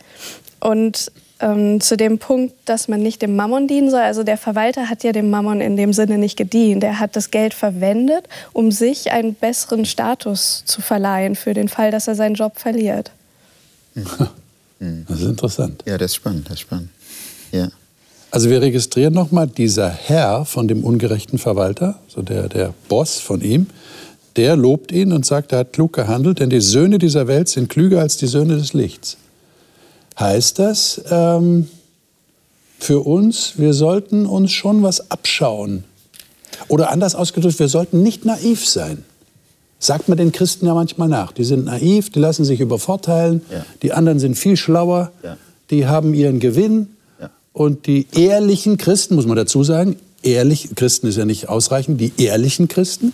[0.60, 4.02] Und ähm, zu dem Punkt, dass man nicht dem Mammon dienen soll.
[4.02, 6.84] Also der Verwalter hat ja dem Mammon in dem Sinne nicht gedient.
[6.84, 11.92] Er hat das Geld verwendet, um sich einen besseren Status zu verleihen für den Fall,
[11.92, 13.12] dass er seinen Job verliert.
[14.80, 15.84] Das ist interessant.
[15.88, 16.90] Ja, das ist spannend, das ist spannend.
[17.52, 17.70] Ja.
[18.30, 23.42] Also wir registrieren nochmal, dieser Herr von dem ungerechten Verwalter, so der, der Boss von
[23.42, 23.66] ihm,
[24.36, 27.70] der lobt ihn und sagt, er hat klug gehandelt, denn die Söhne dieser Welt sind
[27.70, 29.18] klüger als die Söhne des Lichts
[30.20, 31.68] heißt das ähm,
[32.80, 35.84] für uns, wir sollten uns schon was abschauen.
[36.68, 39.04] Oder anders ausgedrückt, wir sollten nicht naiv sein.
[39.80, 41.32] Sagt man den Christen ja manchmal nach.
[41.32, 43.66] Die sind naiv, die lassen sich übervorteilen, ja.
[43.84, 45.38] die anderen sind viel schlauer, ja.
[45.70, 46.88] die haben ihren Gewinn.
[47.20, 47.30] Ja.
[47.54, 52.12] Und die ehrlichen Christen, muss man dazu sagen, ehrlich, Christen ist ja nicht ausreichend, die
[52.18, 53.14] ehrlichen Christen,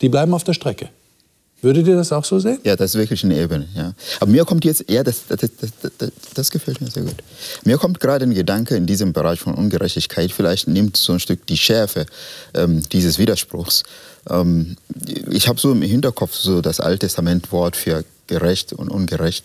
[0.00, 0.88] die bleiben auf der Strecke.
[1.62, 2.58] Würdet ihr das auch so sehen?
[2.64, 3.68] Ja, das ist wirklich eine Ebene.
[3.76, 3.94] Ja.
[4.18, 5.48] Aber mir kommt jetzt, ja, das, das,
[5.98, 7.14] das, das, gefällt mir sehr gut.
[7.64, 10.32] Mir kommt gerade ein Gedanke in diesem Bereich von Ungerechtigkeit.
[10.32, 12.06] Vielleicht nimmt so ein Stück die Schärfe
[12.54, 13.84] ähm, dieses Widerspruchs.
[14.28, 14.76] Ähm,
[15.30, 19.44] ich habe so im Hinterkopf so das Alttestamentwort für gerecht und ungerecht.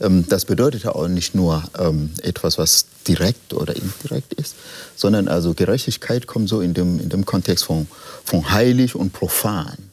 [0.00, 4.56] Ähm, das bedeutet auch nicht nur ähm, etwas, was direkt oder indirekt ist,
[4.96, 7.86] sondern also Gerechtigkeit kommt so in dem, in dem Kontext von,
[8.24, 9.91] von heilig und profan.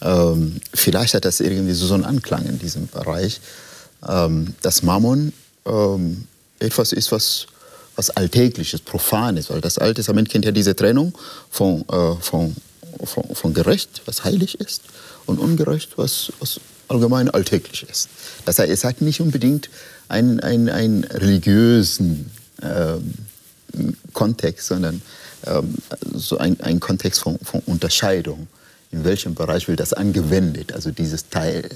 [0.00, 3.40] Ähm, vielleicht hat das irgendwie so einen Anklang in diesem Bereich,
[4.08, 5.32] ähm, dass Mammon
[5.66, 6.26] ähm,
[6.60, 7.46] etwas ist, was,
[7.96, 11.16] was Alltägliches, Profanes, weil das Alte Testament kennt ja diese Trennung
[11.50, 12.54] von, äh, von,
[13.04, 14.82] von, von gerecht, was heilig ist,
[15.26, 18.08] und ungerecht, was, was allgemein alltäglich ist.
[18.44, 19.68] Das heißt, es hat nicht unbedingt
[20.08, 22.30] einen, einen, einen religiösen
[22.62, 23.14] ähm,
[24.14, 25.02] Kontext, sondern
[25.46, 25.74] ähm,
[26.14, 28.48] so ein, ein Kontext von, von, Unterscheidung.
[28.90, 31.68] In welchem Bereich wird das angewendet, also dieses Teil?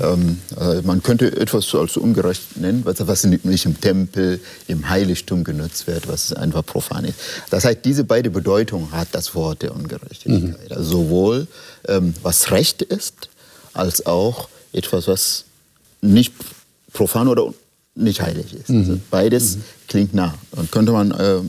[0.00, 5.42] Ähm, äh, man könnte etwas als ungerecht nennen, was, was nicht im Tempel, im Heiligtum
[5.42, 7.18] genutzt wird, was einfach profan ist.
[7.50, 10.42] Das heißt, diese beide Bedeutungen hat das Wort der Ungerechtigkeit.
[10.42, 10.56] Mhm.
[10.70, 11.48] Also sowohl
[11.88, 13.28] ähm, was Recht ist,
[13.72, 15.44] als auch etwas, was
[16.00, 16.32] nicht
[16.92, 17.52] profan oder
[17.96, 18.68] nicht heilig ist.
[18.68, 18.78] Mhm.
[18.78, 19.62] Also beides mhm.
[19.88, 20.34] klingt nah.
[20.52, 21.40] Und könnte man äh,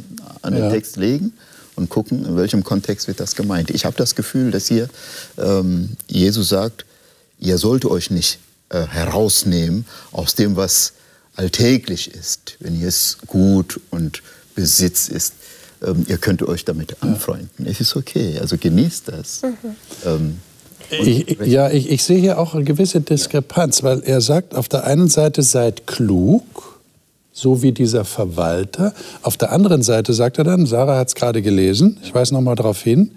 [0.41, 0.69] an den ja.
[0.71, 1.33] Text legen
[1.79, 3.71] und gucken, in welchem Kontext wird das gemeint.
[3.71, 4.87] Ich habe das Gefühl, dass hier
[5.37, 6.85] ähm, Jesus sagt,
[7.39, 8.39] ihr sollt euch nicht
[8.69, 10.93] äh, herausnehmen aus dem, was
[11.35, 14.21] alltäglich ist, wenn ihr es gut und
[14.55, 15.33] Besitz ist.
[15.81, 17.65] Ähm, ihr könnt euch damit anfreunden.
[17.65, 19.41] Es ist okay, also genießt das.
[19.41, 19.75] Mhm.
[20.05, 20.39] Ähm,
[20.91, 24.85] ich, ja, ich, ich, sehe hier auch eine gewisse Diskrepanz, weil er sagt, auf der
[24.85, 26.68] einen Seite seid klug,
[27.39, 28.93] so wie dieser Verwalter.
[29.21, 32.41] Auf der anderen Seite sagt er dann, Sarah hat es gerade gelesen, ich weise noch
[32.41, 33.11] mal darauf hin,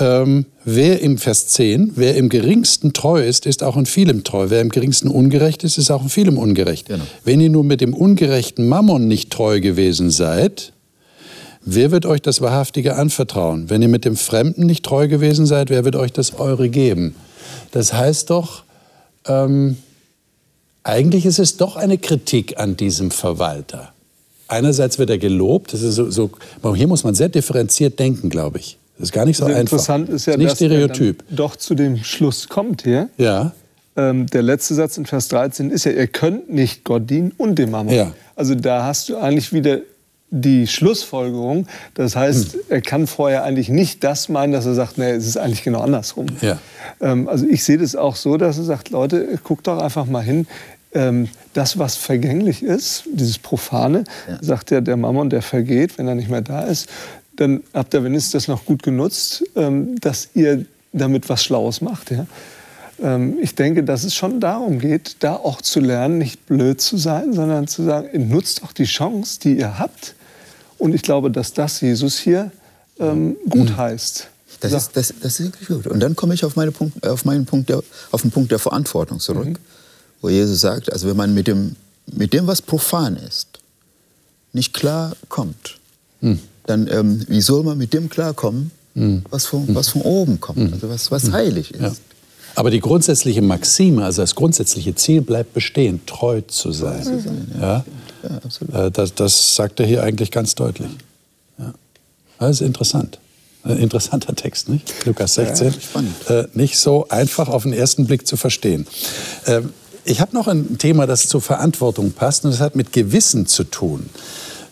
[0.00, 4.46] ähm, wer im Vers 10, wer im geringsten treu ist, ist auch in vielem treu.
[4.48, 6.86] Wer im geringsten ungerecht ist, ist auch in vielem ungerecht.
[6.86, 7.02] Genau.
[7.24, 10.72] Wenn ihr nur mit dem ungerechten Mammon nicht treu gewesen seid,
[11.62, 13.70] wer wird euch das Wahrhaftige anvertrauen?
[13.70, 17.16] Wenn ihr mit dem Fremden nicht treu gewesen seid, wer wird euch das Eure geben?
[17.72, 18.62] Das heißt doch,
[19.26, 19.78] ähm,
[20.88, 23.92] eigentlich ist es doch eine Kritik an diesem Verwalter.
[24.48, 26.30] Einerseits wird er gelobt, das ist so, so,
[26.74, 28.78] hier muss man sehr differenziert denken, glaube ich.
[28.96, 29.60] Das ist gar nicht so einfach.
[29.60, 31.22] Interessant ist ja, ist nicht dass Stereotyp.
[31.28, 33.10] er doch zu dem Schluss kommt hier.
[33.18, 33.52] Ja.
[33.96, 37.58] Ähm, der letzte Satz in Vers 13 ist ja, ihr könnt nicht Gott dienen und
[37.58, 37.94] dem Mammon.
[37.94, 38.12] Ja.
[38.34, 39.80] Also da hast du eigentlich wieder
[40.30, 41.66] die Schlussfolgerung.
[41.94, 42.60] Das heißt, hm.
[42.68, 45.80] er kann vorher eigentlich nicht das meinen, dass er sagt, nee, es ist eigentlich genau
[45.80, 46.26] andersrum.
[46.40, 46.58] Ja.
[47.00, 50.22] Ähm, also ich sehe das auch so, dass er sagt, Leute, guckt doch einfach mal
[50.22, 50.46] hin.
[50.92, 54.38] Ähm, das, was vergänglich ist, dieses Profane, ja.
[54.40, 56.88] sagt ja der Mammon, der vergeht, wenn er nicht mehr da ist
[57.38, 62.10] dann habt ihr wenigstens das noch gut genutzt, ähm, dass ihr damit was Schlaues macht.
[62.10, 62.26] Ja?
[63.00, 66.96] Ähm, ich denke, dass es schon darum geht, da auch zu lernen, nicht blöd zu
[66.96, 70.14] sein, sondern zu sagen, nutzt auch die Chance, die ihr habt.
[70.78, 72.50] Und ich glaube, dass das Jesus hier
[72.98, 73.76] ähm, gut mhm.
[73.76, 74.28] heißt.
[74.60, 75.86] Das ist, das, das ist wirklich gut.
[75.86, 78.58] Und dann komme ich auf, meine Punkt, auf, meinen Punkt der, auf den Punkt der
[78.58, 79.58] Verantwortung zurück, mhm.
[80.20, 81.76] Wo Jesus sagt, also wenn man mit dem,
[82.06, 83.46] mit dem, was profan ist,
[84.52, 85.78] nicht klar kommt,
[86.20, 89.24] mhm dann ähm, wie soll man mit dem klarkommen, mhm.
[89.30, 90.72] was, von, was von oben kommt, mhm.
[90.72, 91.32] also was, was hm.
[91.32, 91.80] heilig ist.
[91.80, 91.92] Ja.
[92.54, 97.04] Aber die grundsätzliche Maxime, also das grundsätzliche Ziel bleibt bestehen, treu zu sein.
[97.04, 97.84] Treu zu sein ja.
[98.22, 98.30] ja.
[98.44, 98.74] absolut.
[98.74, 100.90] Äh, das, das, sagt er hier eigentlich ganz deutlich.
[101.58, 101.72] Ja.
[102.38, 103.18] Das ist interessant.
[103.62, 104.92] Ein interessanter Text, nicht?
[105.04, 105.74] Lukas 16.
[106.28, 108.86] Ja, äh, nicht so einfach auf den ersten Blick zu verstehen.
[109.46, 109.62] Äh,
[110.08, 113.64] ich habe noch ein Thema, das zur Verantwortung passt, und das hat mit Gewissen zu
[113.64, 114.08] tun.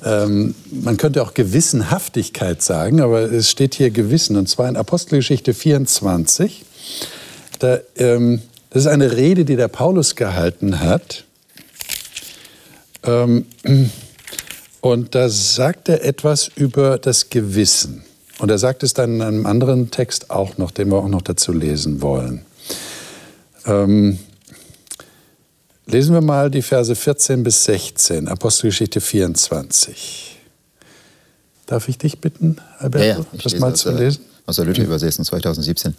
[0.04, 5.52] Ähm, man könnte auch Gewissenhaftigkeit sagen, aber es steht hier Gewissen, und zwar in Apostelgeschichte
[5.52, 6.64] 24.
[7.58, 11.24] Da, ähm, das ist eine Rede, die der Paulus gehalten hat.
[13.02, 13.46] Ähm,
[14.80, 18.04] und da sagt er etwas über das Gewissen.
[18.38, 21.22] Und er sagt es dann in einem anderen Text auch noch, den wir auch noch
[21.22, 22.42] dazu lesen wollen.
[23.66, 24.18] Ähm,
[25.88, 30.36] Lesen wir mal die Verse 14 bis 16, Apostelgeschichte 24.
[31.66, 33.40] Darf ich dich bitten, Alberto, ja, ja.
[33.40, 34.24] das mal zu lesen?
[34.46, 35.94] Aus der Luther Übersetzung 2017.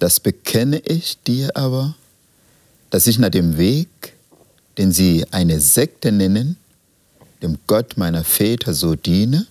[0.00, 1.94] Das bekenne ich dir aber,
[2.90, 3.88] dass ich nach dem Weg,
[4.76, 6.56] den sie eine Sekte nennen,
[7.42, 9.46] dem Gott meiner Väter so diene,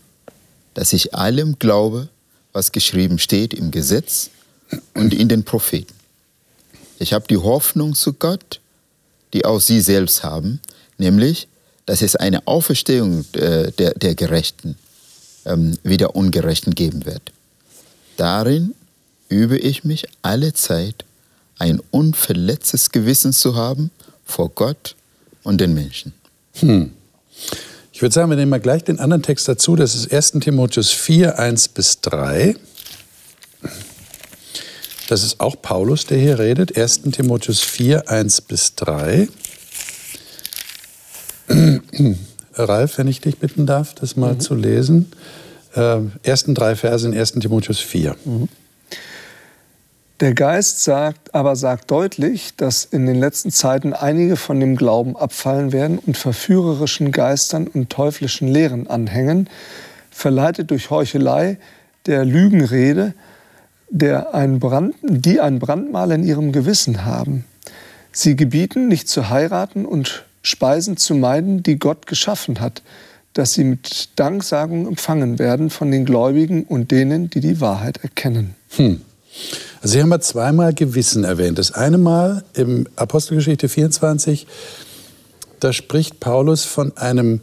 [0.74, 2.10] dass ich allem glaube,
[2.52, 4.32] was geschrieben steht im Gesetz
[4.96, 5.94] und in den Propheten.
[7.00, 8.61] Ich habe die Hoffnung zu Gott,
[9.34, 10.60] die auch sie selbst haben,
[10.98, 11.48] nämlich,
[11.86, 14.76] dass es eine Auferstehung äh, der, der Gerechten
[15.46, 17.32] ähm, wieder Ungerechten geben wird.
[18.18, 18.76] Darin
[19.30, 21.06] übe ich mich alle Zeit,
[21.58, 23.92] ein unverletztes Gewissen zu haben
[24.26, 24.96] vor Gott
[25.44, 26.14] und den Menschen.
[26.56, 26.92] Hm.
[27.94, 29.76] Ich würde sagen, wir nehmen mal gleich den anderen Text dazu.
[29.76, 30.32] Das ist 1.
[30.44, 32.56] Timotheus 4, 1 bis 3.
[35.12, 36.78] Das ist auch Paulus, der hier redet.
[36.78, 37.02] 1.
[37.12, 39.28] Timotheus 4, 1 bis 3.
[42.54, 44.40] Ralf, wenn ich dich bitten darf, das mal mhm.
[44.40, 45.12] zu lesen.
[45.76, 47.34] Äh, ersten drei Verse in 1.
[47.34, 48.16] Timotheus 4.
[48.24, 48.48] Mhm.
[50.22, 55.18] Der Geist sagt, aber sagt deutlich, dass in den letzten Zeiten einige von dem Glauben
[55.18, 59.50] abfallen werden und verführerischen Geistern und teuflischen Lehren anhängen,
[60.10, 61.58] verleitet durch Heuchelei,
[62.06, 63.14] der Lügenrede,
[63.92, 67.46] der ein Brand, die ein Brandmal in ihrem Gewissen haben.
[68.12, 72.82] Sie gebieten, nicht zu heiraten und Speisen zu meiden, die Gott geschaffen hat,
[73.34, 78.56] dass sie mit Danksagung empfangen werden von den Gläubigen und denen, die die Wahrheit erkennen.
[78.76, 79.02] Hm.
[79.82, 81.58] Also Sie haben mal zweimal Gewissen erwähnt.
[81.58, 84.48] Das eine Mal im Apostelgeschichte 24,
[85.60, 87.42] da spricht Paulus von einem,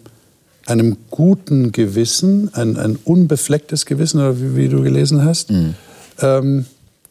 [0.67, 5.51] einem guten Gewissen, ein, ein unbeflecktes Gewissen, oder wie, wie du gelesen hast.
[5.51, 5.75] Mhm.
[6.21, 6.67] Ähm,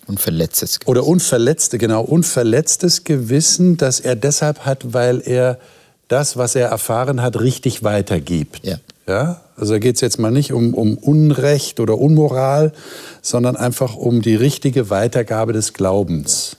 [0.08, 0.89] unverletztes Gewissen.
[0.89, 5.60] Oder unverletzte, genau, unverletztes Gewissen, das er deshalb hat, weil er
[6.08, 8.65] das, was er erfahren hat, richtig weitergibt.
[8.65, 8.78] Ja.
[9.08, 9.41] Ja?
[9.56, 12.74] Also da geht es jetzt mal nicht um, um Unrecht oder Unmoral,
[13.22, 16.58] sondern einfach um die richtige Weitergabe des Glaubens.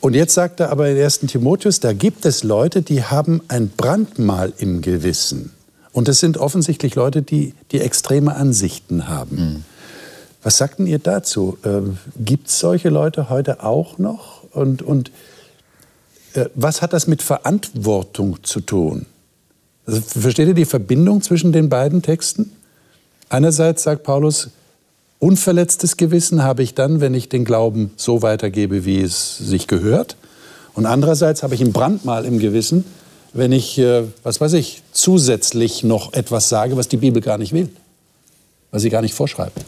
[0.00, 1.20] Und jetzt sagt er aber in 1.
[1.20, 5.52] Timotheus, da gibt es Leute, die haben ein Brandmal im Gewissen.
[5.92, 9.36] Und das sind offensichtlich Leute, die, die extreme Ansichten haben.
[9.36, 9.64] Mhm.
[10.42, 11.58] Was sagten ihr dazu?
[11.64, 14.42] Ähm, gibt es solche Leute heute auch noch?
[14.52, 15.10] Und, und
[16.34, 19.06] äh, was hat das mit Verantwortung zu tun?
[19.86, 22.52] Also, versteht ihr die Verbindung zwischen den beiden Texten?
[23.28, 24.50] Einerseits sagt Paulus,
[25.18, 30.16] unverletztes Gewissen habe ich dann, wenn ich den Glauben so weitergebe, wie es sich gehört.
[30.74, 32.84] Und andererseits habe ich ein Brandmal im Gewissen,
[33.32, 37.52] wenn ich, äh, was weiß ich, zusätzlich noch etwas sage, was die Bibel gar nicht
[37.52, 37.70] will,
[38.72, 39.64] was sie gar nicht vorschreibt.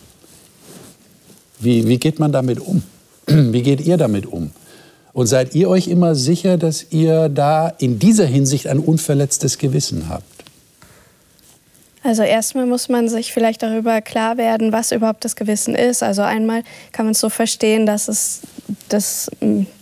[1.61, 2.83] Wie, wie geht man damit um?
[3.27, 4.51] Wie geht ihr damit um?
[5.13, 10.09] Und seid ihr euch immer sicher, dass ihr da in dieser Hinsicht ein unverletztes Gewissen
[10.09, 10.25] habt?
[12.05, 16.03] Also erstmal muss man sich vielleicht darüber klar werden, was überhaupt das Gewissen ist.
[16.03, 16.63] Also einmal
[16.93, 18.43] kann man es so verstehen, dass es
[18.91, 19.31] das,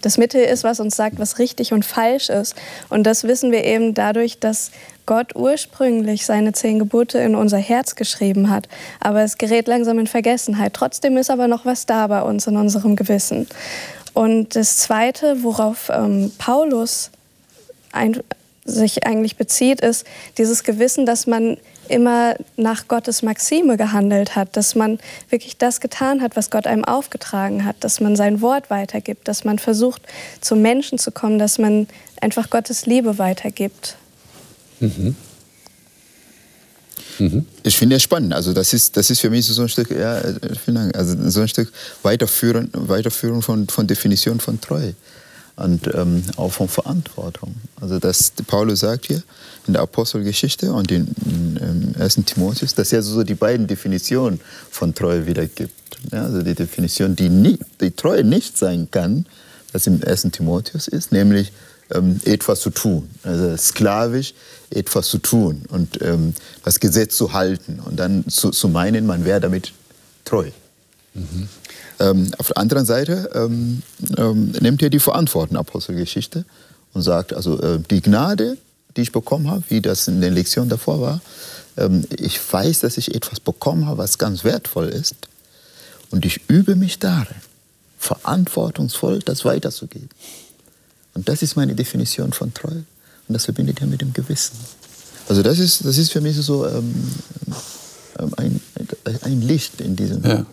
[0.02, 2.54] das Mittel ist, was uns sagt, was richtig und falsch ist.
[2.90, 4.70] Und das wissen wir eben dadurch, dass
[5.06, 8.68] Gott ursprünglich seine zehn Gebote in unser Herz geschrieben hat.
[9.00, 10.74] Aber es gerät langsam in Vergessenheit.
[10.74, 13.46] Trotzdem ist aber noch was da bei uns in unserem Gewissen.
[14.14, 17.10] Und das Zweite, worauf ähm, Paulus
[17.92, 18.20] ein,
[18.64, 20.06] sich eigentlich bezieht, ist
[20.38, 21.56] dieses Gewissen, dass man
[21.88, 24.98] immer nach Gottes Maxime gehandelt hat, dass man
[25.30, 29.44] wirklich das getan hat, was Gott einem aufgetragen hat, dass man sein Wort weitergibt, dass
[29.44, 30.02] man versucht,
[30.40, 31.88] zum Menschen zu kommen, dass man
[32.20, 33.96] einfach Gottes Liebe weitergibt.
[37.18, 37.47] Mhm.
[37.62, 38.33] Ich finde es spannend.
[38.33, 40.21] Also das ist, das ist für mich so ein Stück, ja,
[40.64, 44.95] vielen Dank, also so ein Stück Weiterführen, Weiterführen von, von Definition von Treue
[45.57, 47.55] und ähm, auch von Verantwortung.
[47.81, 49.23] Also das Paulus sagt hier
[49.66, 51.57] in der Apostelgeschichte und in, in,
[51.95, 52.21] in 1.
[52.27, 54.40] Timotheus, dass er so die beiden Definitionen
[54.71, 55.73] von Treue wiedergibt.
[56.11, 59.27] Ja, also die Definition, die, nie, die Treue nicht sein kann,
[59.73, 60.29] was im 1.
[60.33, 61.53] Timotheus ist, nämlich
[61.94, 64.35] ähm, etwas zu tun, also sklavisch
[64.70, 69.24] etwas zu tun und ähm, das Gesetz zu halten und dann zu, zu meinen, man
[69.24, 69.72] wäre damit
[70.24, 70.50] treu.
[71.14, 71.48] Mhm.
[72.00, 73.83] Ähm, auf der anderen Seite ähm,
[74.16, 76.44] ähm, nimmt er die Verantwortung Apostelgeschichte
[76.94, 78.57] und sagt, also äh, die Gnade,
[78.96, 81.20] die ich bekommen habe, wie das in den Lektionen davor war,
[81.76, 85.14] ähm, ich weiß, dass ich etwas bekommen habe, was ganz wertvoll ist
[86.11, 87.37] und ich übe mich darin,
[87.98, 90.09] verantwortungsvoll das weiterzugeben.
[91.14, 92.85] Und das ist meine Definition von Treue.
[93.29, 94.57] Und das verbindet er mit dem Gewissen.
[95.29, 96.94] Also das ist, das ist für mich so ähm,
[98.18, 98.61] ähm ein,
[99.22, 100.22] ein Licht in diesem.
[100.25, 100.44] Ja.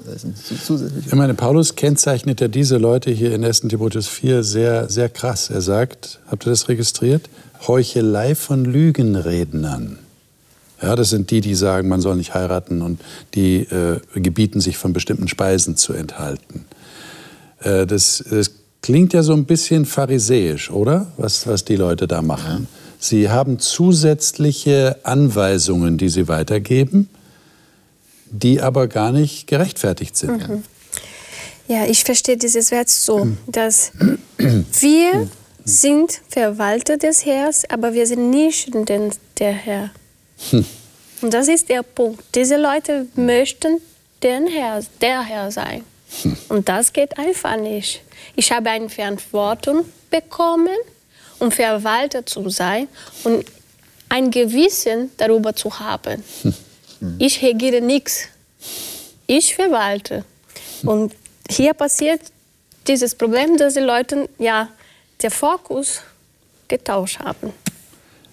[1.05, 3.61] Ich meine, Paulus kennzeichnet ja diese Leute hier in 1.
[3.61, 5.49] Timotheus 4 sehr, sehr krass.
[5.49, 7.29] Er sagt, habt ihr das registriert?
[7.67, 9.99] Heuchelei von Lügenrednern.
[10.81, 13.01] Ja, das sind die, die sagen, man soll nicht heiraten und
[13.35, 16.65] die äh, gebieten sich von bestimmten Speisen zu enthalten.
[17.59, 21.11] Äh, das, das Klingt ja so ein bisschen pharisäisch, oder?
[21.17, 22.67] Was, was die Leute da machen.
[22.69, 22.79] Ja.
[22.99, 27.09] Sie haben zusätzliche Anweisungen, die sie weitergeben,
[28.29, 30.47] die aber gar nicht gerechtfertigt sind.
[30.47, 30.63] Mhm.
[31.67, 33.91] Ja, ich verstehe dieses Wort so, dass
[34.37, 35.29] wir
[35.63, 39.91] sind Verwalter des Herrn, aber wir sind nicht den, der Herr.
[40.49, 40.65] Hm.
[41.21, 42.23] Und das ist der Punkt.
[42.33, 43.79] Diese Leute möchten
[44.23, 45.83] den Herr, der Herr sein.
[46.23, 46.37] Hm.
[46.49, 48.01] Und das geht einfach nicht.
[48.35, 50.77] Ich habe eine Verantwortung bekommen,
[51.39, 52.87] um Verwalter zu sein
[53.23, 53.45] und
[54.09, 56.23] ein Gewissen darüber zu haben.
[57.17, 58.27] Ich regiere nichts.
[59.27, 60.25] Ich verwalte.
[60.83, 61.13] Und
[61.49, 62.21] hier passiert
[62.87, 64.69] dieses Problem, dass die Leute ja
[65.21, 66.01] den Fokus
[66.67, 67.53] getauscht haben.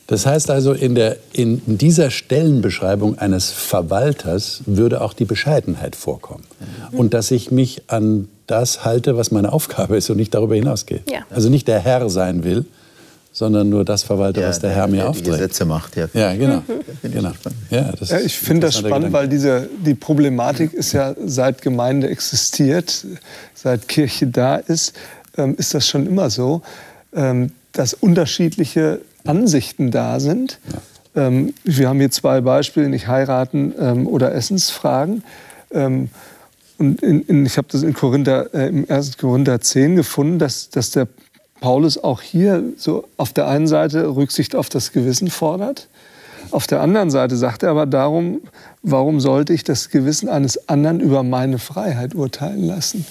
[0.07, 6.45] Das heißt also, in, der, in dieser Stellenbeschreibung eines Verwalters würde auch die Bescheidenheit vorkommen.
[6.93, 6.99] Mhm.
[6.99, 11.01] Und dass ich mich an das halte, was meine Aufgabe ist und nicht darüber hinausgehe.
[11.11, 11.21] Ja.
[11.31, 12.65] Also nicht der Herr sein will,
[13.33, 15.27] sondern nur das verwalte, ja, was der, der Herr mir der aufträgt.
[15.27, 16.09] Die Gesetze macht, ja.
[16.15, 16.63] Ja, genau.
[17.03, 17.13] Mhm.
[17.13, 17.33] genau.
[17.71, 22.09] Ja, das ja, ich finde das spannend, weil diese, die Problematik ist ja seit Gemeinde
[22.09, 23.05] existiert,
[23.55, 24.95] seit Kirche da ist,
[25.37, 26.63] ähm, ist das schon immer so,
[27.13, 30.59] ähm, dass unterschiedliche Ansichten da sind.
[31.15, 35.25] Ähm, wir haben hier zwei Beispiele, nicht heiraten ähm, oder Essensfragen.
[35.73, 36.11] Ähm,
[36.79, 39.17] und in, in, ich habe das in Korinther, äh, im 1.
[39.19, 41.09] Korinther 10 gefunden, dass, dass der
[41.61, 45.89] Paulus auch hier so auf der einen Seite Rücksicht auf das Gewissen fordert.
[46.51, 48.41] Auf der anderen Seite sagt er aber darum,
[48.83, 53.05] warum sollte ich das Gewissen eines anderen über meine Freiheit urteilen lassen?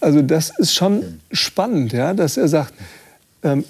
[0.00, 2.74] Also das ist schon spannend, ja, dass er sagt,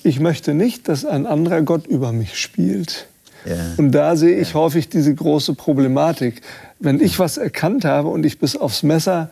[0.02, 3.06] ich möchte nicht, dass ein anderer Gott über mich spielt.
[3.44, 3.54] Ja.
[3.76, 4.54] Und da sehe ich ja.
[4.54, 6.42] häufig diese große Problematik.
[6.78, 9.30] Wenn ich was erkannt habe und ich bis aufs Messer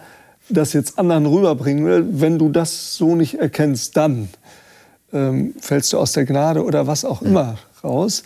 [0.49, 4.29] das jetzt anderen rüberbringen will, wenn du das so nicht erkennst, dann
[5.13, 8.25] ähm, fällst du aus der Gnade oder was auch immer raus.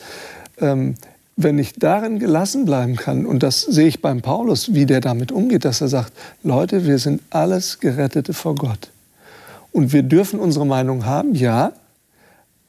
[0.60, 0.94] Ähm,
[1.36, 5.30] wenn ich darin gelassen bleiben kann, und das sehe ich beim Paulus, wie der damit
[5.30, 6.12] umgeht, dass er sagt,
[6.42, 8.90] Leute, wir sind alles Gerettete vor Gott.
[9.70, 11.72] Und wir dürfen unsere Meinung haben, ja,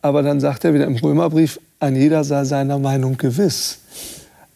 [0.02, 3.80] aber dann sagt er wieder im Römerbrief, ein jeder sei seiner Meinung gewiss.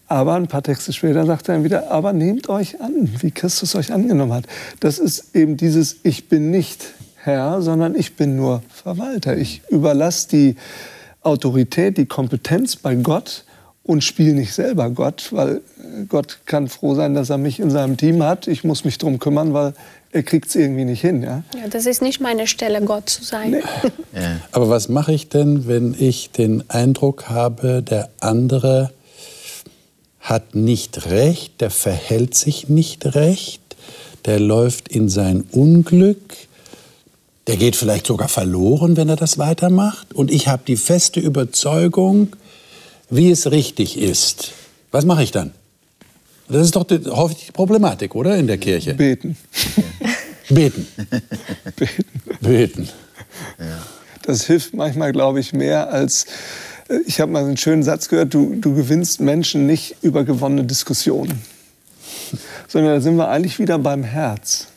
[0.07, 3.75] Aber ein paar Texte später sagt er dann wieder, aber nehmt euch an, wie Christus
[3.75, 4.45] euch angenommen hat.
[4.79, 9.37] Das ist eben dieses, ich bin nicht Herr, sondern ich bin nur Verwalter.
[9.37, 10.55] Ich überlasse die
[11.21, 13.45] Autorität, die Kompetenz bei Gott
[13.83, 15.61] und spiele nicht selber Gott, weil
[16.07, 18.47] Gott kann froh sein, dass er mich in seinem Team hat.
[18.47, 19.73] Ich muss mich darum kümmern, weil
[20.11, 21.21] er kriegt es irgendwie nicht hin.
[21.21, 21.43] Ja?
[21.55, 23.51] ja, das ist nicht meine Stelle, Gott zu sein.
[23.51, 23.61] Nee.
[24.13, 24.37] Ja.
[24.51, 28.91] Aber was mache ich denn, wenn ich den Eindruck habe, der andere
[30.19, 33.61] hat nicht recht, der verhält sich nicht recht,
[34.25, 36.21] der läuft in sein Unglück,
[37.47, 40.13] der geht vielleicht sogar verloren, wenn er das weitermacht.
[40.13, 42.35] Und ich habe die feste Überzeugung,
[43.09, 44.51] wie es richtig ist.
[44.91, 45.51] Was mache ich dann?
[46.49, 48.35] Das ist doch die, häufig die Problematik, oder?
[48.37, 48.93] In der Kirche.
[48.93, 49.37] Beten.
[50.49, 50.87] Beten.
[51.75, 52.05] Beten.
[52.41, 52.89] Beten.
[53.59, 53.83] Ja.
[54.23, 56.25] Das hilft manchmal, glaube ich, mehr als.
[56.89, 60.65] Äh, ich habe mal einen schönen Satz gehört: du, du gewinnst Menschen nicht über gewonnene
[60.65, 61.41] Diskussionen.
[62.67, 64.67] Sondern da sind wir eigentlich wieder beim Herz.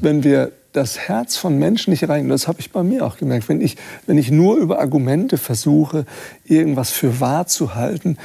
[0.00, 3.48] Wenn wir das Herz von Menschen nicht erreichen, das habe ich bei mir auch gemerkt,
[3.48, 6.04] wenn ich, wenn ich nur über Argumente versuche,
[6.44, 8.18] irgendwas für wahr zu halten,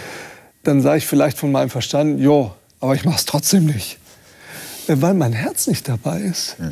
[0.63, 3.99] dann sage ich vielleicht von meinem Verstand, jo, aber ich mache es trotzdem nicht.
[4.87, 6.57] Äh, weil mein Herz nicht dabei ist.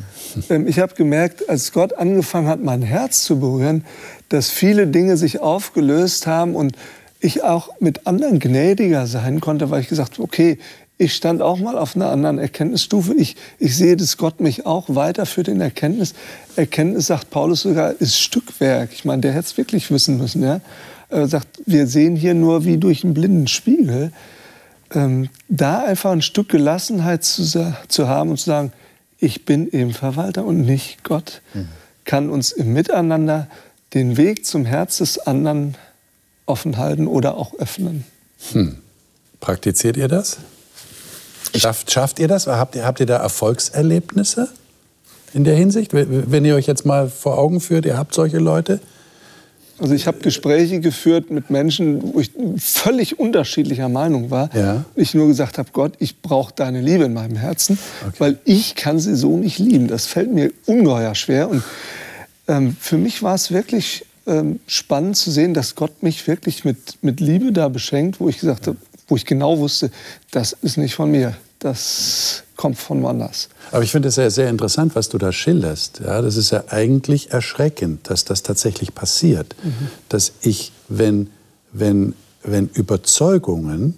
[0.50, 3.86] Ähm, ich habe gemerkt, als Gott angefangen hat, mein Herz zu berühren,
[4.30, 6.76] dass viele Dinge sich aufgelöst haben und
[7.20, 10.60] ich auch mit anderen gnädiger sein konnte, weil ich gesagt habe, okay,
[10.98, 13.14] ich stand auch mal auf einer anderen Erkenntnisstufe.
[13.14, 16.14] Ich, ich sehe, dass Gott mich auch weiterführt in Erkenntnis.
[16.56, 18.90] Erkenntnis, sagt Paulus sogar, ist Stückwerk.
[18.94, 20.42] Ich meine, der hätte es wirklich wissen müssen.
[20.42, 20.62] Ja?
[21.10, 24.12] Er sagt, wir sehen hier nur wie durch einen blinden Spiegel
[24.94, 27.44] ähm, da einfach ein Stück Gelassenheit zu,
[27.88, 28.72] zu, haben und zu sagen,
[29.20, 31.68] ich bin eben Verwalter und nicht Gott, mhm.
[32.06, 33.48] kann uns im Miteinander
[33.94, 35.76] den Weg zum Herz des anderen
[36.46, 38.06] offen halten oder auch öffnen.
[38.52, 38.78] Hm.
[39.40, 40.38] Praktiziert ihr das?
[41.60, 42.48] Schafft, schafft ihr das?
[42.48, 44.50] Habt ihr, habt ihr da Erfolgserlebnisse
[45.34, 45.92] in der Hinsicht?
[45.94, 48.80] Wenn ihr euch jetzt mal vor Augen führt, ihr habt solche Leute,
[49.80, 54.50] also ich habe Gespräche geführt mit Menschen, wo ich völlig unterschiedlicher Meinung war.
[54.56, 54.86] Ja.
[54.96, 58.16] Ich nur gesagt habe, Gott, ich brauche deine Liebe in meinem Herzen, okay.
[58.18, 59.88] weil ich kann sie so nicht lieben.
[59.88, 61.50] Das fällt mir ungeheuer schwer.
[61.50, 61.64] Und
[62.48, 66.98] ähm, für mich war es wirklich ähm, spannend zu sehen, dass Gott mich wirklich mit,
[67.02, 68.78] mit Liebe da beschenkt, wo ich gesagt habe,
[69.08, 69.92] wo ich genau wusste,
[70.32, 71.36] das ist nicht von mir.
[71.60, 73.50] Das kommt von woanders.
[73.72, 76.02] Aber ich finde es ja sehr interessant, was du da schilderst.
[76.04, 79.56] Ja, das ist ja eigentlich erschreckend, dass das tatsächlich passiert.
[79.64, 79.88] Mhm.
[80.10, 81.30] Dass ich, wenn,
[81.72, 83.98] wenn, wenn Überzeugungen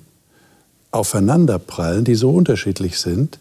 [0.91, 3.39] aufeinanderprallen, die so unterschiedlich sind,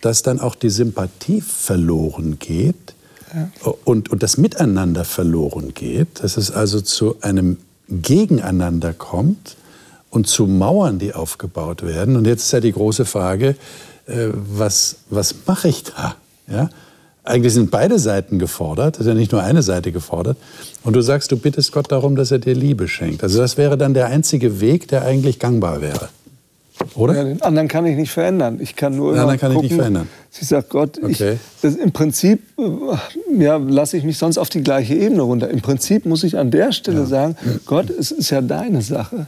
[0.00, 2.94] dass dann auch die Sympathie verloren geht
[3.34, 3.50] ja.
[3.84, 7.58] und, und das Miteinander verloren geht, dass es also zu einem
[7.88, 9.56] Gegeneinander kommt
[10.10, 12.16] und zu Mauern, die aufgebaut werden.
[12.16, 13.54] Und jetzt ist ja die große Frage,
[14.06, 16.16] äh, was, was mache ich da?
[16.48, 16.70] Ja?
[17.22, 20.36] Eigentlich sind beide Seiten gefordert, es ist ja nicht nur eine Seite gefordert.
[20.82, 23.22] Und du sagst, du bittest Gott darum, dass er dir Liebe schenkt.
[23.22, 26.08] Also das wäre dann der einzige Weg, der eigentlich gangbar wäre.
[26.94, 27.14] Oder?
[27.14, 28.58] Ja, den anderen kann ich nicht verändern.
[28.60, 30.08] Ich kann nur den anderen kann gucken, ich nicht verändern.
[30.30, 31.34] Sie sagt Gott, okay.
[31.34, 35.50] ich, das, im Prinzip äh, ja, lasse ich mich sonst auf die gleiche Ebene runter.
[35.50, 37.06] Im Prinzip muss ich an der Stelle ja.
[37.06, 37.36] sagen,
[37.66, 39.26] Gott, es ist ja deine Sache.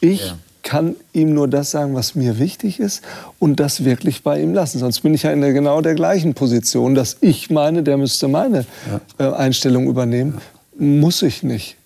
[0.00, 3.02] Ich ja kann ihm nur das sagen, was mir wichtig ist
[3.38, 4.80] und das wirklich bei ihm lassen.
[4.80, 8.26] Sonst bin ich ja in der, genau der gleichen Position, dass ich meine, der müsste
[8.26, 8.66] meine
[9.18, 9.28] ja.
[9.30, 10.40] äh, Einstellung übernehmen.
[10.76, 11.76] Muss ich nicht.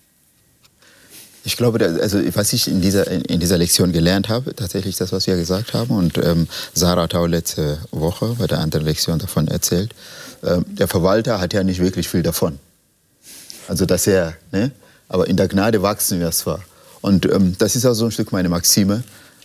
[1.45, 5.27] Ich glaube, also was ich in dieser, in dieser Lektion gelernt habe, tatsächlich das, was
[5.27, 9.95] wir gesagt haben, und ähm, Sarah auch letzte Woche bei der anderen Lektion davon erzählt,
[10.45, 12.59] ähm, der Verwalter hat ja nicht wirklich viel davon.
[13.67, 14.73] Also dass er, ne?
[15.09, 16.61] aber in der Gnade wachsen wir zwar.
[17.01, 19.03] Und ähm, das ist auch so ein Stück meine Maxime.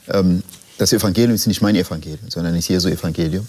[0.09, 0.43] Ähm,
[0.77, 3.47] das Evangelium ist nicht mein Evangelium, sondern ist Jesu Evangelium.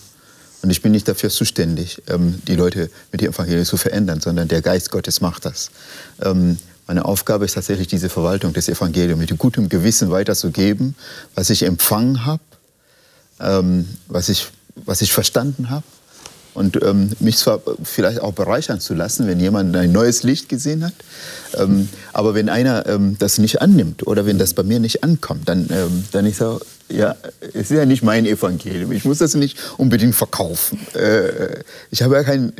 [0.63, 4.49] Und ich bin nicht dafür zuständig, ähm, die Leute mit dem Evangelium zu verändern, sondern
[4.49, 5.71] der Geist Gottes macht das.
[6.23, 10.95] Ähm, meine Aufgabe ist tatsächlich diese Verwaltung des Evangeliums mit gutem Gewissen weiterzugeben,
[11.35, 12.43] was ich empfangen habe,
[13.41, 15.85] ähm, was, ich, was ich verstanden habe
[16.55, 20.85] und ähm, mich zwar vielleicht auch bereichern zu lassen, wenn jemand ein neues Licht gesehen
[20.85, 20.95] hat,
[21.57, 25.49] ähm, aber wenn einer ähm, das nicht annimmt oder wenn das bei mir nicht ankommt,
[25.49, 28.93] dann, ähm, dann ist er, ja, es ist ja nicht mein Evangelium.
[28.93, 30.79] Ich muss das nicht unbedingt verkaufen.
[30.95, 32.53] Äh, ich habe ja kein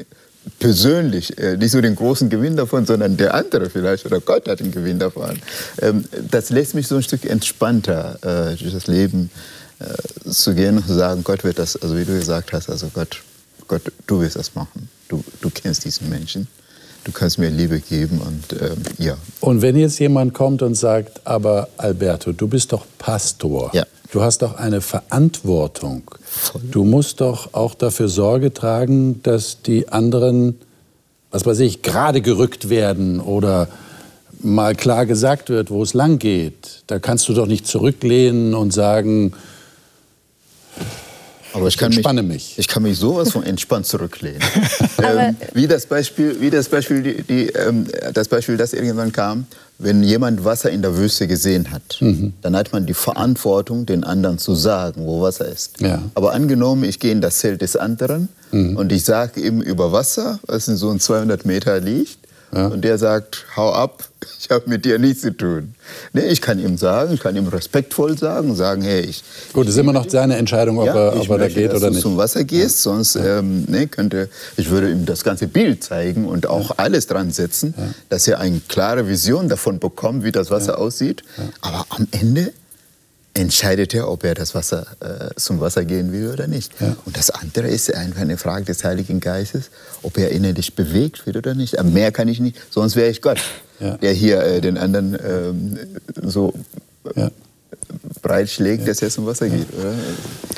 [0.59, 4.61] persönlich äh, nicht so den großen Gewinn davon, sondern der andere vielleicht oder Gott hat
[4.61, 5.39] den Gewinn davon.
[5.81, 9.31] Ähm, das lässt mich so ein Stück entspannter äh, durch das Leben
[9.79, 12.91] äh, zu gehen und zu sagen, Gott wird das, also wie du gesagt hast, also
[12.93, 13.23] Gott
[13.69, 14.89] Gott, du wirst das machen.
[15.09, 16.47] Du, du kennst diesen Menschen.
[17.05, 19.17] Du kannst mir Liebe geben und ähm, ja.
[19.41, 23.71] Und wenn jetzt jemand kommt und sagt, aber Alberto, du bist doch Pastor.
[23.75, 23.85] Ja.
[24.11, 26.11] Du hast doch eine Verantwortung.
[26.23, 26.63] Voll.
[26.71, 30.59] Du musst doch auch dafür Sorge tragen, dass die anderen,
[31.31, 33.69] was weiß ich, gerade gerückt werden oder
[34.41, 36.85] mal klar gesagt wird, wo es lang geht.
[36.87, 39.33] Da kannst du doch nicht zurücklehnen und sagen,
[41.55, 42.59] aber ich, kann entspanne mich, mich.
[42.59, 44.41] Ich kann mich sowas von entspannt zurücklehnen.
[45.03, 49.47] ähm, wie das Beispiel, wie das Beispiel, die, die, ähm, das Beispiel, das irgendwann kam,
[49.79, 52.33] wenn jemand Wasser in der Wüste gesehen hat, mhm.
[52.43, 55.81] dann hat man die Verantwortung, den anderen zu sagen, wo Wasser ist.
[55.81, 56.03] Ja.
[56.15, 58.77] Aber angenommen, ich gehe in das Zelt des anderen mhm.
[58.77, 62.19] und ich sage ihm über Wasser, was in so ein 200 Meter liegt,
[62.55, 62.67] ja.
[62.69, 64.05] Und der sagt, hau ab,
[64.41, 65.75] ich habe mit dir nichts zu tun.
[66.13, 69.23] Nee, ich kann ihm sagen, ich kann ihm respektvoll sagen, sagen, hey, ich...
[69.53, 71.91] Gut, es ist immer noch seine Entscheidung, ob, ja, er, ob er da geht oder
[71.91, 72.03] nicht.
[72.03, 72.93] zum Wasser gehst, ja.
[72.93, 77.31] sonst ähm, nee, könnte, ich würde ihm das ganze Bild zeigen und auch alles dran
[77.31, 77.75] setzen,
[78.09, 81.23] dass er eine klare Vision davon bekommt, wie das Wasser aussieht.
[81.61, 82.53] Aber am Ende
[83.35, 86.73] entscheidet er, ob er das Wasser, äh, zum Wasser gehen will oder nicht.
[86.81, 86.97] Ja.
[87.05, 89.71] Und das andere ist einfach eine Frage des Heiligen Geistes,
[90.03, 91.79] ob er innerlich bewegt wird oder nicht.
[91.79, 93.39] Aber mehr kann ich nicht, sonst wäre ich Gott,
[93.81, 93.97] ja.
[93.97, 95.79] der hier äh, den anderen ähm,
[96.23, 96.55] so
[97.17, 97.31] ja.
[98.23, 99.67] breitschlägt, dass er zum Wasser geht.
[99.79, 99.95] Oder?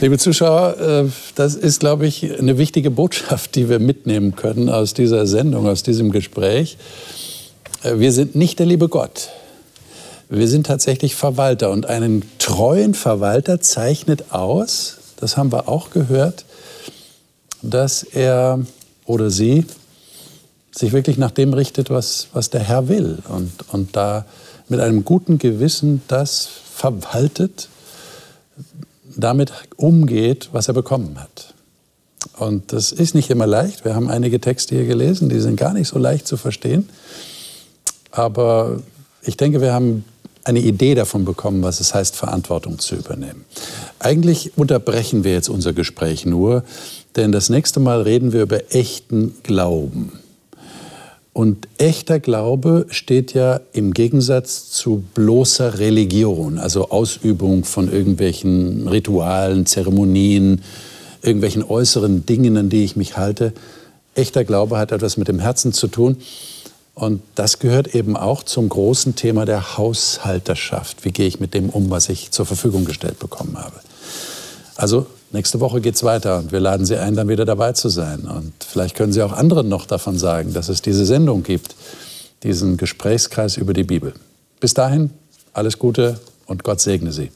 [0.00, 4.92] Liebe Zuschauer, äh, das ist, glaube ich, eine wichtige Botschaft, die wir mitnehmen können aus
[4.92, 6.76] dieser Sendung, aus diesem Gespräch.
[7.82, 9.30] Äh, wir sind nicht der liebe Gott.
[10.28, 16.44] Wir sind tatsächlich Verwalter und einen treuen Verwalter zeichnet aus, das haben wir auch gehört,
[17.62, 18.60] dass er
[19.04, 19.64] oder sie
[20.72, 24.26] sich wirklich nach dem richtet, was, was der Herr will und, und da
[24.68, 27.68] mit einem guten Gewissen das verwaltet,
[29.16, 31.54] damit umgeht, was er bekommen hat.
[32.36, 33.84] Und das ist nicht immer leicht.
[33.84, 36.88] Wir haben einige Texte hier gelesen, die sind gar nicht so leicht zu verstehen.
[38.10, 38.82] Aber
[39.22, 40.04] ich denke, wir haben
[40.46, 43.44] eine Idee davon bekommen, was es heißt, Verantwortung zu übernehmen.
[43.98, 46.62] Eigentlich unterbrechen wir jetzt unser Gespräch nur,
[47.16, 50.12] denn das nächste Mal reden wir über echten Glauben.
[51.32, 59.66] Und echter Glaube steht ja im Gegensatz zu bloßer Religion, also Ausübung von irgendwelchen Ritualen,
[59.66, 60.62] Zeremonien,
[61.22, 63.52] irgendwelchen äußeren Dingen, an die ich mich halte.
[64.14, 66.16] Echter Glaube hat etwas mit dem Herzen zu tun.
[66.98, 71.04] Und das gehört eben auch zum großen Thema der Haushalterschaft.
[71.04, 73.76] Wie gehe ich mit dem um, was ich zur Verfügung gestellt bekommen habe?
[74.76, 77.90] Also nächste Woche geht es weiter und wir laden Sie ein, dann wieder dabei zu
[77.90, 78.20] sein.
[78.20, 81.74] Und vielleicht können Sie auch anderen noch davon sagen, dass es diese Sendung gibt,
[82.42, 84.14] diesen Gesprächskreis über die Bibel.
[84.58, 85.10] Bis dahin,
[85.52, 87.30] alles Gute und Gott segne Sie.